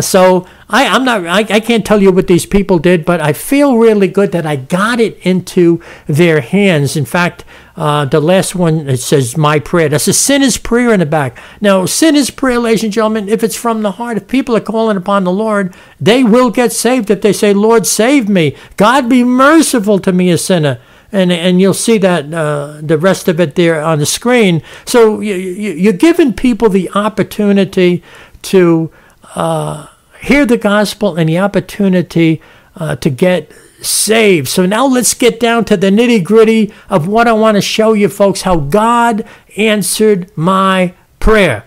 so 0.00 0.46
I, 0.68 0.86
I'm 0.86 1.04
not. 1.04 1.26
I, 1.26 1.40
I 1.40 1.60
can't 1.60 1.84
tell 1.84 2.00
you 2.00 2.12
what 2.12 2.28
these 2.28 2.46
people 2.46 2.78
did, 2.78 3.04
but 3.04 3.20
I 3.20 3.32
feel 3.32 3.76
really 3.76 4.08
good 4.08 4.30
that 4.32 4.46
I 4.46 4.56
got 4.56 5.00
it 5.00 5.18
into 5.26 5.82
their 6.06 6.40
hands. 6.40 6.96
In 6.96 7.04
fact, 7.04 7.44
uh, 7.80 8.04
the 8.04 8.20
last 8.20 8.54
one 8.54 8.90
it 8.90 8.98
says 8.98 9.38
my 9.38 9.58
prayer. 9.58 9.88
That's 9.88 10.06
a 10.06 10.12
sinner's 10.12 10.58
prayer 10.58 10.92
in 10.92 11.00
the 11.00 11.06
back. 11.06 11.38
Now, 11.62 11.86
sinner's 11.86 12.28
prayer, 12.28 12.58
ladies 12.58 12.84
and 12.84 12.92
gentlemen, 12.92 13.30
if 13.30 13.42
it's 13.42 13.56
from 13.56 13.80
the 13.80 13.92
heart, 13.92 14.18
if 14.18 14.28
people 14.28 14.54
are 14.54 14.60
calling 14.60 14.98
upon 14.98 15.24
the 15.24 15.32
Lord, 15.32 15.74
they 15.98 16.22
will 16.22 16.50
get 16.50 16.74
saved. 16.74 17.08
If 17.08 17.22
they 17.22 17.32
say, 17.32 17.54
"Lord, 17.54 17.86
save 17.86 18.28
me," 18.28 18.54
God 18.76 19.08
be 19.08 19.24
merciful 19.24 19.98
to 20.00 20.12
me, 20.12 20.30
a 20.30 20.36
sinner 20.36 20.78
and 21.10 21.32
and 21.32 21.58
you'll 21.58 21.72
see 21.72 21.96
that 21.96 22.32
uh, 22.34 22.80
the 22.82 22.98
rest 22.98 23.28
of 23.28 23.40
it 23.40 23.54
there 23.54 23.80
on 23.80 23.98
the 23.98 24.06
screen. 24.06 24.62
So 24.84 25.20
you, 25.20 25.34
you, 25.34 25.88
are 25.88 25.94
giving 25.94 26.34
people 26.34 26.68
the 26.68 26.90
opportunity 26.94 28.02
to 28.42 28.92
uh, 29.34 29.86
hear 30.20 30.44
the 30.44 30.58
gospel 30.58 31.16
and 31.16 31.30
the 31.30 31.38
opportunity 31.38 32.42
uh, 32.76 32.96
to 32.96 33.08
get 33.08 33.50
saved. 33.82 34.48
So 34.48 34.66
now 34.66 34.86
let's 34.86 35.14
get 35.14 35.40
down 35.40 35.64
to 35.66 35.76
the 35.76 35.90
nitty 35.90 36.24
gritty 36.24 36.72
of 36.88 37.08
what 37.08 37.26
I 37.26 37.32
want 37.32 37.56
to 37.56 37.62
show 37.62 37.92
you, 37.92 38.08
folks, 38.08 38.42
how 38.42 38.56
God 38.56 39.26
answered 39.56 40.30
my 40.36 40.94
prayer. 41.18 41.64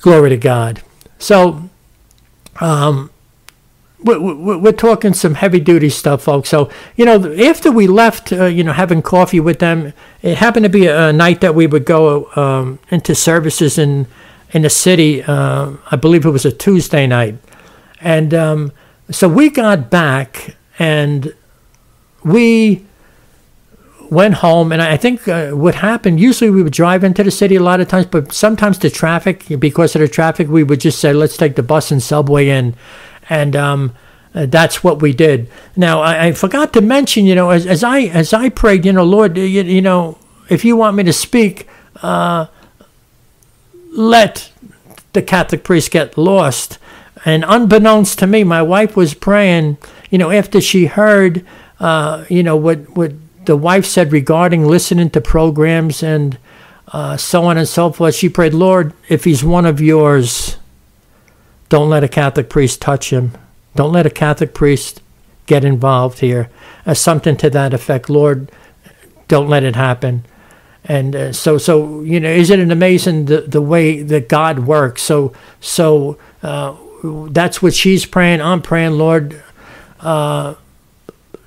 Glory 0.00 0.30
to 0.30 0.36
God. 0.36 0.82
So, 1.18 1.68
um, 2.60 3.10
we're, 4.02 4.72
talking 4.72 5.12
some 5.12 5.34
heavy 5.34 5.60
duty 5.60 5.90
stuff, 5.90 6.22
folks. 6.22 6.48
So, 6.48 6.70
you 6.96 7.04
know, 7.04 7.34
after 7.34 7.70
we 7.70 7.86
left, 7.86 8.32
uh, 8.32 8.46
you 8.46 8.64
know, 8.64 8.72
having 8.72 9.02
coffee 9.02 9.40
with 9.40 9.58
them, 9.58 9.92
it 10.22 10.38
happened 10.38 10.64
to 10.64 10.70
be 10.70 10.86
a, 10.86 11.12
night 11.12 11.40
that 11.42 11.54
we 11.54 11.66
would 11.66 11.84
go 11.84 12.30
um, 12.36 12.78
into 12.90 13.14
services 13.14 13.78
in 13.78 14.06
in 14.52 14.62
the 14.62 14.70
city. 14.70 15.22
Uh, 15.22 15.72
I 15.90 15.96
believe 15.96 16.24
it 16.24 16.30
was 16.30 16.44
a 16.44 16.52
Tuesday 16.52 17.06
night, 17.06 17.36
and 18.00 18.32
um, 18.32 18.72
so 19.10 19.28
we 19.28 19.50
got 19.50 19.90
back 19.90 20.56
and 20.80 21.32
we 22.24 22.84
went 24.10 24.34
home. 24.34 24.72
And 24.72 24.82
I 24.82 24.96
think 24.96 25.28
uh, 25.28 25.50
what 25.50 25.76
happened 25.76 26.18
usually 26.18 26.50
we 26.50 26.64
would 26.64 26.72
drive 26.72 27.04
into 27.04 27.22
the 27.22 27.30
city 27.30 27.54
a 27.54 27.62
lot 27.62 27.78
of 27.80 27.86
times, 27.86 28.06
but 28.06 28.32
sometimes 28.32 28.80
the 28.80 28.90
traffic, 28.90 29.44
because 29.60 29.94
of 29.94 30.00
the 30.00 30.08
traffic, 30.08 30.48
we 30.48 30.64
would 30.64 30.80
just 30.80 30.98
say, 30.98 31.12
let's 31.12 31.36
take 31.36 31.54
the 31.54 31.62
bus 31.62 31.92
and 31.92 32.02
subway 32.02 32.48
in, 32.48 32.74
and 33.28 33.54
um, 33.54 33.94
uh, 34.34 34.46
that's 34.46 34.82
what 34.82 35.00
we 35.00 35.12
did. 35.12 35.48
Now 35.76 36.00
I, 36.00 36.26
I, 36.26 36.32
forgot 36.32 36.72
to 36.72 36.80
mention, 36.80 37.26
you 37.26 37.36
know, 37.36 37.50
as, 37.50 37.64
as 37.64 37.84
I 37.84 38.00
as 38.00 38.32
I 38.32 38.48
prayed, 38.48 38.84
you 38.84 38.92
know, 38.92 39.04
Lord, 39.04 39.36
you, 39.36 39.44
you 39.44 39.82
know, 39.82 40.18
if 40.48 40.64
you 40.64 40.76
want 40.76 40.96
me 40.96 41.04
to 41.04 41.12
speak. 41.12 41.68
Uh, 42.02 42.46
let 43.92 44.50
the 45.12 45.22
Catholic 45.22 45.64
priest 45.64 45.90
get 45.90 46.16
lost. 46.16 46.78
And 47.24 47.44
unbeknownst 47.46 48.18
to 48.20 48.26
me, 48.26 48.44
my 48.44 48.62
wife 48.62 48.96
was 48.96 49.14
praying, 49.14 49.78
you 50.10 50.18
know, 50.18 50.30
after 50.30 50.60
she 50.60 50.86
heard, 50.86 51.46
uh, 51.78 52.24
you 52.28 52.42
know, 52.42 52.56
what, 52.56 52.96
what 52.96 53.12
the 53.44 53.56
wife 53.56 53.86
said 53.86 54.12
regarding 54.12 54.66
listening 54.66 55.10
to 55.10 55.20
programs 55.20 56.02
and 56.02 56.38
uh, 56.88 57.16
so 57.16 57.44
on 57.44 57.56
and 57.56 57.68
so 57.68 57.90
forth. 57.92 58.14
She 58.14 58.28
prayed, 58.28 58.54
Lord, 58.54 58.92
if 59.08 59.24
he's 59.24 59.44
one 59.44 59.66
of 59.66 59.80
yours, 59.80 60.56
don't 61.68 61.88
let 61.88 62.04
a 62.04 62.08
Catholic 62.08 62.50
priest 62.50 62.80
touch 62.82 63.10
him. 63.10 63.32
Don't 63.76 63.92
let 63.92 64.06
a 64.06 64.10
Catholic 64.10 64.52
priest 64.52 65.00
get 65.46 65.64
involved 65.64 66.18
here. 66.18 66.50
Uh, 66.84 66.94
something 66.94 67.36
to 67.36 67.50
that 67.50 67.72
effect. 67.72 68.10
Lord, 68.10 68.50
don't 69.28 69.48
let 69.48 69.62
it 69.62 69.76
happen 69.76 70.24
and 70.84 71.14
uh, 71.14 71.32
so 71.32 71.58
so 71.58 72.00
you 72.02 72.18
know 72.18 72.28
isn't 72.28 72.60
it 72.60 72.70
amazing 72.70 73.26
the, 73.26 73.42
the 73.42 73.60
way 73.60 74.02
that 74.02 74.28
god 74.28 74.60
works 74.60 75.02
so 75.02 75.32
so 75.60 76.18
uh, 76.42 76.74
that's 77.30 77.62
what 77.62 77.74
she's 77.74 78.06
praying 78.06 78.40
i'm 78.40 78.62
praying 78.62 78.92
lord 78.92 79.42
uh, 80.00 80.54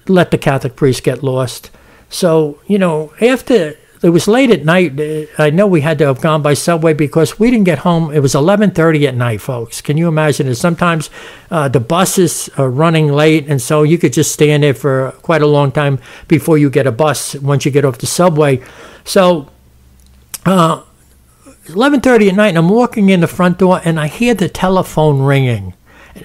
let 0.07 0.31
the 0.31 0.37
catholic 0.37 0.75
priest 0.75 1.03
get 1.03 1.23
lost 1.23 1.69
so 2.09 2.59
you 2.67 2.77
know 2.77 3.13
after 3.21 3.75
it 4.03 4.09
was 4.09 4.27
late 4.27 4.51
at 4.51 4.65
night. 4.65 4.99
Uh, 4.99 5.27
I 5.41 5.49
know 5.49 5.65
we 5.65 5.79
had 5.79 5.97
to 5.99 6.05
have 6.07 6.19
gone 6.19 6.41
by 6.41 6.55
subway 6.55 6.93
because 6.93 7.39
we 7.39 7.49
didn't 7.49 7.63
get 7.63 7.79
home. 7.79 8.11
It 8.11 8.19
was 8.19 8.35
11:30 8.35 9.07
at 9.07 9.15
night, 9.15 9.39
folks. 9.39 9.79
Can 9.79 9.95
you 9.95 10.09
imagine 10.09 10.47
it? 10.47 10.55
Sometimes 10.55 11.09
uh, 11.49 11.69
the 11.69 11.79
buses 11.79 12.49
are 12.57 12.69
running 12.69 13.07
late, 13.13 13.47
and 13.47 13.61
so 13.61 13.83
you 13.83 13.97
could 13.97 14.11
just 14.11 14.33
stand 14.33 14.63
there 14.63 14.73
for 14.73 15.13
quite 15.21 15.41
a 15.41 15.47
long 15.47 15.71
time 15.71 15.99
before 16.27 16.57
you 16.57 16.69
get 16.69 16.85
a 16.85 16.91
bus 16.91 17.35
once 17.35 17.63
you 17.63 17.71
get 17.71 17.85
off 17.85 17.97
the 17.97 18.05
subway. 18.05 18.61
So. 19.05 19.49
Uh, 20.45 20.81
11:30 21.67 22.27
at 22.27 22.35
night 22.35 22.49
and 22.49 22.57
I'm 22.57 22.67
walking 22.67 23.07
in 23.09 23.21
the 23.21 23.27
front 23.27 23.59
door 23.59 23.79
and 23.85 23.97
I 23.97 24.07
hear 24.07 24.33
the 24.33 24.49
telephone 24.49 25.21
ringing. 25.21 25.73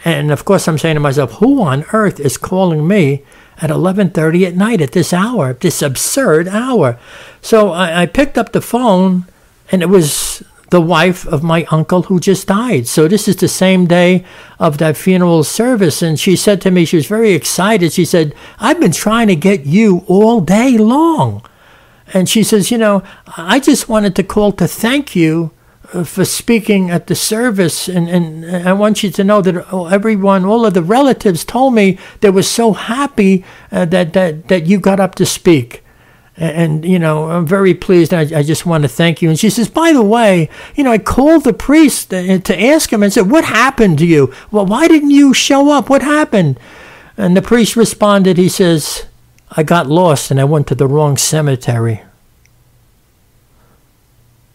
And 0.05 0.31
of 0.31 0.45
course 0.45 0.69
I'm 0.69 0.79
saying 0.79 0.97
to 0.97 1.01
myself, 1.01 1.33
who 1.35 1.63
on 1.63 1.85
earth 1.93 2.21
is 2.21 2.37
calling 2.37 2.87
me 2.87 3.23
at 3.61 3.71
11:30 3.71 4.47
at 4.47 4.57
night 4.57 4.81
at 4.81 4.93
this 4.93 5.13
hour, 5.13 5.55
this 5.55 5.83
absurd 5.83 6.49
hour? 6.49 6.99
So 7.41 7.73
I, 7.73 8.03
I 8.03 8.07
picked 8.07 8.39
up 8.39 8.53
the 8.53 8.61
phone 8.61 9.27
and 9.71 9.83
it 9.83 9.89
was 9.89 10.43
the 10.71 10.81
wife 10.81 11.27
of 11.27 11.43
my 11.43 11.65
uncle 11.71 12.03
who 12.03 12.21
just 12.21 12.49
died. 12.49 12.87
So 12.87 13.09
this 13.09 13.27
is 13.27 13.37
the 13.37 13.49
same 13.49 13.87
day 13.87 14.25
of 14.59 14.79
that 14.79 14.97
funeral 14.97 15.43
service. 15.45 16.03
And 16.03 16.21
she 16.21 16.37
said 16.37 16.61
to 16.63 16.71
me, 16.71 16.85
she 16.85 16.97
was 16.97 17.07
very 17.07 17.33
excited. 17.33 17.93
She 17.93 18.05
said, 18.05 18.35
I've 18.59 18.79
been 18.79 18.93
trying 18.93 19.29
to 19.29 19.37
get 19.37 19.65
you 19.65 20.05
all 20.07 20.41
day 20.43 20.77
long. 20.77 21.43
And 22.13 22.29
she 22.29 22.43
says, 22.43 22.71
You 22.71 22.79
know, 22.79 23.03
I 23.37 23.61
just 23.61 23.89
wanted 23.89 24.15
to 24.17 24.23
call 24.23 24.53
to 24.53 24.69
thank 24.69 25.17
you 25.17 25.53
for 26.05 26.25
speaking 26.25 26.91
at 26.91 27.07
the 27.07 27.15
service. 27.15 27.89
And, 27.89 28.09
and 28.09 28.69
I 28.69 28.73
want 28.75 29.03
you 29.03 29.11
to 29.11 29.25
know 29.25 29.41
that 29.43 29.73
oh, 29.73 29.87
everyone, 29.87 30.45
all 30.45 30.67
of 30.67 30.75
the 30.75 30.83
relatives 30.83 31.45
told 31.45 31.75
me 31.75 31.99
they 32.21 32.31
were 32.31 32.43
so 32.43 32.73
happy 32.73 33.45
uh, 33.73 33.87
that, 33.87 34.13
that, 34.13 34.49
that 34.49 34.67
you 34.67 34.79
got 34.79 35.01
up 35.01 35.15
to 35.17 35.27
speak. 35.27 35.83
And, 36.37 36.85
you 36.85 37.01
know, 37.01 37.31
I'm 37.31 37.47
very 37.47 37.75
pleased. 37.75 38.15
I, 38.15 38.21
I 38.21 38.43
just 38.45 38.65
want 38.65 38.83
to 38.83 38.89
thank 38.89 39.21
you. 39.21 39.29
And 39.29 39.39
she 39.39 39.51
says, 39.51 39.69
by 39.69 39.93
the 39.93 40.03
way, 40.03 40.49
you 40.77 40.85
know, 40.85 40.93
I 40.93 40.99
called 40.99 41.43
the 41.43 41.53
priest 41.53 42.15
uh, 42.15 42.39
to 42.39 42.63
ask 42.63 42.93
him 42.93 43.03
and 43.03 43.13
said, 43.13 43.29
what 43.31 43.45
happened 43.45 43.99
to 43.99 44.07
you? 44.07 44.33
Well, 44.53 44.65
why 44.65 44.87
didn't 44.87 45.11
you 45.11 45.35
show 45.35 45.73
up? 45.73 45.91
What 45.91 46.03
happened? 46.03 46.61
And 47.17 47.37
the 47.37 47.43
priest 47.43 47.75
responded, 47.75 48.37
he 48.37 48.49
says, 48.49 49.07
I 49.51 49.65
got 49.65 49.89
lost 49.89 50.31
and 50.31 50.39
I 50.39 50.45
went 50.45 50.69
to 50.69 50.77
the 50.77 50.87
wrong 50.87 51.17
cemetery. 51.17 52.03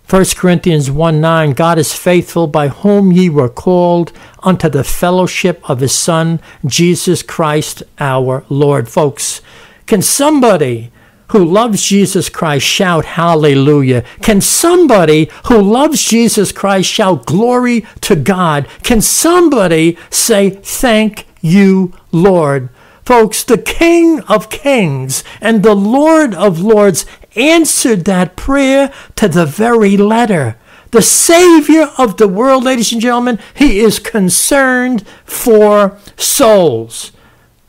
1 0.09 0.25
Corinthians 0.35 0.91
1 0.91 1.21
9, 1.21 1.51
God 1.51 1.79
is 1.79 1.93
faithful, 1.93 2.47
by 2.47 2.67
whom 2.67 3.11
ye 3.11 3.29
were 3.29 3.49
called 3.49 4.11
unto 4.43 4.69
the 4.69 4.83
fellowship 4.83 5.67
of 5.69 5.79
his 5.79 5.93
Son, 5.93 6.39
Jesus 6.65 7.23
Christ 7.23 7.83
our 7.99 8.45
Lord. 8.49 8.89
Folks, 8.89 9.41
can 9.87 10.01
somebody 10.01 10.91
who 11.29 11.43
loves 11.43 11.83
Jesus 11.83 12.29
Christ 12.29 12.65
shout 12.65 13.05
hallelujah? 13.05 14.03
Can 14.21 14.41
somebody 14.41 15.31
who 15.45 15.59
loves 15.59 16.03
Jesus 16.03 16.51
Christ 16.51 16.89
shout 16.89 17.25
glory 17.25 17.85
to 18.01 18.15
God? 18.15 18.67
Can 18.83 19.01
somebody 19.01 19.97
say 20.09 20.49
thank 20.51 21.25
you, 21.41 21.93
Lord? 22.11 22.69
Folks, 23.05 23.43
the 23.43 23.57
King 23.57 24.21
of 24.21 24.49
Kings 24.49 25.23
and 25.41 25.61
the 25.61 25.75
Lord 25.75 26.33
of 26.33 26.61
Lords 26.61 27.05
answered 27.35 28.05
that 28.05 28.35
prayer 28.35 28.93
to 29.15 29.27
the 29.27 29.45
very 29.45 29.97
letter. 29.97 30.57
The 30.91 31.01
Savior 31.01 31.89
of 31.97 32.17
the 32.17 32.27
world, 32.27 32.63
ladies 32.63 32.91
and 32.91 33.01
gentlemen, 33.01 33.39
He 33.55 33.79
is 33.79 33.99
concerned 33.99 35.07
for 35.25 35.97
souls. 36.17 37.11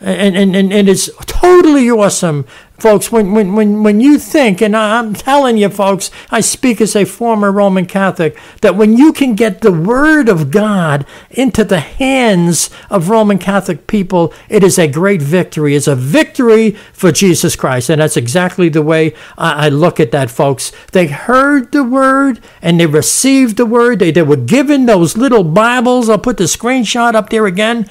And, 0.00 0.36
and, 0.36 0.54
and, 0.54 0.72
and 0.72 0.88
it's 0.88 1.08
totally 1.24 1.90
awesome 1.90 2.46
Folks, 2.84 3.10
when, 3.10 3.32
when, 3.32 3.54
when, 3.54 3.82
when 3.82 3.98
you 3.98 4.18
think, 4.18 4.60
and 4.60 4.76
I'm 4.76 5.14
telling 5.14 5.56
you, 5.56 5.70
folks, 5.70 6.10
I 6.30 6.42
speak 6.42 6.82
as 6.82 6.94
a 6.94 7.06
former 7.06 7.50
Roman 7.50 7.86
Catholic, 7.86 8.38
that 8.60 8.76
when 8.76 8.94
you 8.94 9.10
can 9.10 9.34
get 9.34 9.62
the 9.62 9.72
Word 9.72 10.28
of 10.28 10.50
God 10.50 11.06
into 11.30 11.64
the 11.64 11.80
hands 11.80 12.68
of 12.90 13.08
Roman 13.08 13.38
Catholic 13.38 13.86
people, 13.86 14.34
it 14.50 14.62
is 14.62 14.78
a 14.78 14.86
great 14.86 15.22
victory. 15.22 15.74
It's 15.74 15.86
a 15.86 15.96
victory 15.96 16.72
for 16.92 17.10
Jesus 17.10 17.56
Christ. 17.56 17.88
And 17.88 18.02
that's 18.02 18.18
exactly 18.18 18.68
the 18.68 18.82
way 18.82 19.14
I, 19.38 19.64
I 19.64 19.68
look 19.70 19.98
at 19.98 20.10
that, 20.10 20.30
folks. 20.30 20.70
They 20.92 21.06
heard 21.06 21.72
the 21.72 21.84
Word 21.84 22.38
and 22.60 22.78
they 22.78 22.84
received 22.84 23.56
the 23.56 23.64
Word. 23.64 24.00
They, 24.00 24.10
they 24.10 24.20
were 24.20 24.36
given 24.36 24.84
those 24.84 25.16
little 25.16 25.42
Bibles. 25.42 26.10
I'll 26.10 26.18
put 26.18 26.36
the 26.36 26.44
screenshot 26.44 27.14
up 27.14 27.30
there 27.30 27.46
again. 27.46 27.88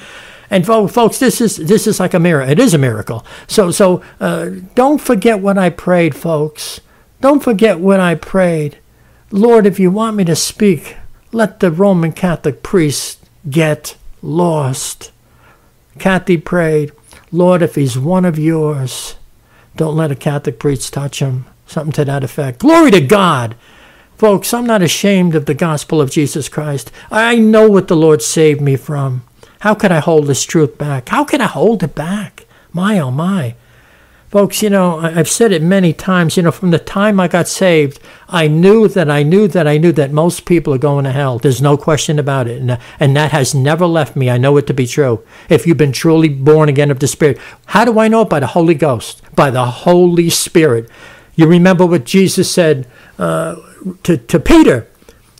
And 0.54 0.68
folks, 0.68 1.18
this 1.18 1.42
is 1.42 1.58
this 1.58 1.88
is 1.88 2.00
like 2.00 2.14
a 2.14 2.20
miracle. 2.20 2.52
It 2.52 2.60
is 2.60 2.76
a 2.76 2.78
miracle. 2.78 3.26
So 3.48 3.72
so 3.72 4.04
uh, 4.20 4.52
don't 4.76 5.02
forget 5.02 5.40
what 5.40 5.58
I 5.58 5.72
prayed, 5.72 6.16
folks. 6.16 6.80
Don't 7.22 7.44
forget 7.44 7.80
what 7.80 8.00
I 8.00 8.14
prayed. 8.14 8.78
Lord, 9.32 9.66
if 9.66 9.80
you 9.80 9.90
want 9.90 10.16
me 10.16 10.26
to 10.26 10.36
speak, 10.36 10.96
let 11.32 11.60
the 11.60 11.72
Roman 11.72 12.12
Catholic 12.12 12.62
priest 12.62 13.18
get 13.50 13.98
lost. 14.22 15.12
Cathy 15.98 16.38
prayed, 16.38 16.92
Lord, 17.32 17.64
if 17.64 17.74
he's 17.74 17.98
one 17.98 18.24
of 18.24 18.38
yours, 18.38 19.16
don't 19.76 19.96
let 19.96 20.12
a 20.12 20.16
Catholic 20.16 20.60
priest 20.60 20.94
touch 20.94 21.18
him. 21.18 21.46
Something 21.66 21.94
to 21.94 22.06
that 22.06 22.24
effect. 22.24 22.60
Glory 22.60 22.92
to 22.92 23.02
God. 23.02 23.56
Folks, 24.18 24.54
I'm 24.54 24.68
not 24.68 24.84
ashamed 24.84 25.34
of 25.34 25.48
the 25.48 25.56
gospel 25.56 26.00
of 26.00 26.12
Jesus 26.12 26.48
Christ. 26.48 26.92
I 27.10 27.38
know 27.38 27.68
what 27.68 27.88
the 27.88 27.96
Lord 27.96 28.22
saved 28.22 28.62
me 28.62 28.76
from. 28.76 29.24
How 29.64 29.74
could 29.74 29.94
I 29.94 30.00
hold 30.00 30.28
this 30.28 30.44
truth 30.44 30.78
back? 30.78 31.08
How 31.08 31.24
could 31.24 31.40
I 31.40 31.46
hold 31.46 31.84
it 31.84 31.96
back? 31.96 32.46
My, 32.74 33.00
oh 33.00 33.12
my. 33.12 33.56
Folks, 34.30 34.62
you 34.62 34.70
know, 34.70 35.00
I've 35.00 35.30
said 35.30 35.54
it 35.54 35.62
many 35.62 35.94
times, 35.94 36.36
you 36.36 36.44
know, 36.44 36.52
from 36.52 36.72
the 36.72 36.80
time 36.80 37.18
I 37.18 37.30
got 37.30 37.48
saved, 37.48 38.02
I 38.28 38.50
knew 38.50 38.90
that 38.90 39.10
I 39.10 39.24
knew 39.24 39.48
that 39.48 39.66
I 39.66 39.78
knew 39.78 39.94
that 39.94 40.12
most 40.12 40.44
people 40.44 40.74
are 40.74 40.78
going 40.78 41.06
to 41.06 41.14
hell. 41.14 41.40
There's 41.40 41.62
no 41.62 41.78
question 41.78 42.20
about 42.20 42.50
it. 42.50 42.60
And, 42.60 42.78
and 43.00 43.16
that 43.16 43.32
has 43.32 43.56
never 43.56 43.86
left 43.86 44.18
me. 44.18 44.30
I 44.30 44.38
know 44.38 44.58
it 44.58 44.68
to 44.68 44.74
be 44.74 44.86
true. 44.86 45.24
If 45.48 45.66
you've 45.66 45.78
been 45.78 45.94
truly 45.94 46.28
born 46.28 46.68
again 46.68 46.92
of 46.92 47.00
the 47.00 47.08
Spirit, 47.08 47.40
how 47.68 47.86
do 47.86 48.00
I 48.00 48.10
know 48.10 48.24
it? 48.24 48.30
By 48.30 48.42
the 48.42 48.48
Holy 48.48 48.76
Ghost, 48.76 49.22
by 49.34 49.50
the 49.50 49.64
Holy 49.64 50.30
Spirit. 50.30 50.90
You 51.36 51.48
remember 51.48 51.86
what 51.86 52.04
Jesus 52.04 52.52
said 52.52 52.86
uh, 53.18 53.56
to, 54.04 54.18
to 54.18 54.40
Peter 54.42 54.90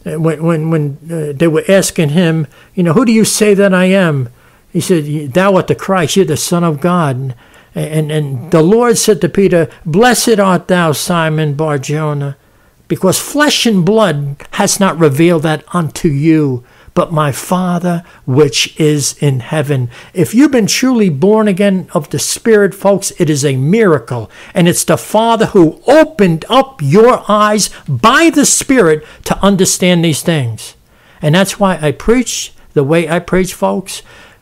when 0.04 0.44
when 0.44 0.70
when 0.70 0.98
uh, 1.12 1.34
they 1.34 1.48
were 1.48 1.64
asking 1.68 2.10
him, 2.10 2.48
you 2.76 2.84
know, 2.84 2.94
who 2.94 3.06
do 3.06 3.12
you 3.12 3.26
say 3.26 3.54
that 3.54 3.74
I 3.74 3.86
am? 3.86 4.30
He 4.72 4.82
said, 4.82 5.34
"Thou 5.34 5.56
art 5.56 5.68
the 5.68 5.76
Christ. 5.76 6.16
You're 6.16 6.26
the 6.26 6.38
Son 6.38 6.64
of 6.64 6.82
God." 6.82 7.36
And 7.76 8.12
and 8.12 8.52
the 8.52 8.62
Lord 8.62 8.98
said 8.98 9.22
to 9.22 9.30
Peter, 9.30 9.70
"Blessed 9.86 10.40
art 10.40 10.68
thou, 10.68 10.92
Simon 10.92 11.54
Barjona, 11.54 12.38
because 12.88 13.20
flesh 13.20 13.66
and 13.66 13.86
blood 13.86 14.36
has 14.52 14.80
not 14.80 15.00
revealed 15.00 15.44
that 15.44 15.64
unto 15.74 16.10
you, 16.10 16.64
but 16.94 17.12
my 17.12 17.32
Father 17.32 18.04
which 18.26 18.80
is 18.80 19.18
in 19.20 19.40
heaven. 19.40 19.90
If 20.14 20.34
you've 20.34 20.52
been 20.52 20.68
truly 20.68 21.10
born 21.10 21.48
again 21.48 21.90
of 21.94 22.10
the 22.10 22.20
Spirit, 22.20 22.76
folks, 22.76 23.12
it 23.20 23.30
is 23.30 23.44
a 23.44 23.56
miracle. 23.56 24.30
And 24.54 24.68
it's 24.68 24.84
the 24.84 24.98
Father 24.98 25.48
who 25.48 25.82
opened 25.88 26.46
up 26.50 26.82
your 26.82 27.24
eyes 27.30 27.70
by 27.88 28.30
the 28.30 28.46
Spirit 28.46 29.04
to 29.26 29.38
understand 29.40 30.06
these 30.06 30.22
things. 30.22 30.76
And 31.22 31.36
that's 31.36 31.60
why 31.60 31.80
I 31.82 31.92
preach 31.92 32.54
the 32.74 32.84
way 32.84 33.08
I 33.08 33.20
preach, 33.20 33.54
folks, 33.54 34.02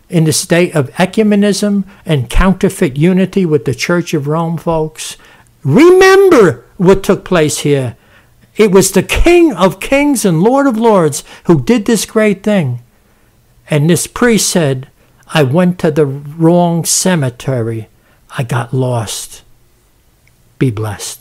in 0.10 0.26
the 0.26 0.34
state 0.34 0.76
of 0.76 0.90
ecumenism 0.92 1.86
and 2.06 2.30
counterfeit 2.30 2.98
unity 2.98 3.46
with 3.46 3.66
the 3.66 3.76
Church 3.76 4.14
of 4.14 4.28
Rome, 4.28 4.58
folks. 4.58 5.18
Remember 5.64 6.66
what 6.78 7.04
took 7.04 7.24
place 7.24 7.60
here. 7.60 7.96
It 8.58 8.72
was 8.72 8.92
the 8.92 9.04
King 9.04 9.54
of 9.54 9.80
kings 9.80 10.26
and 10.26 10.42
Lord 10.42 10.68
of 10.68 10.78
lords 10.78 11.24
who 11.46 11.62
did 11.62 11.86
this 11.86 12.06
great 12.06 12.44
thing. 12.44 12.82
And 13.70 13.90
this 13.90 14.08
priest 14.08 14.50
said, 14.50 14.90
I 15.34 15.44
went 15.44 15.80
to 15.80 15.92
the 15.92 16.06
wrong 16.06 16.84
cemetery. 16.84 17.88
I 18.38 18.44
got 18.44 18.74
lost. 18.74 19.44
Be 20.60 20.72
blessed. 20.72 21.20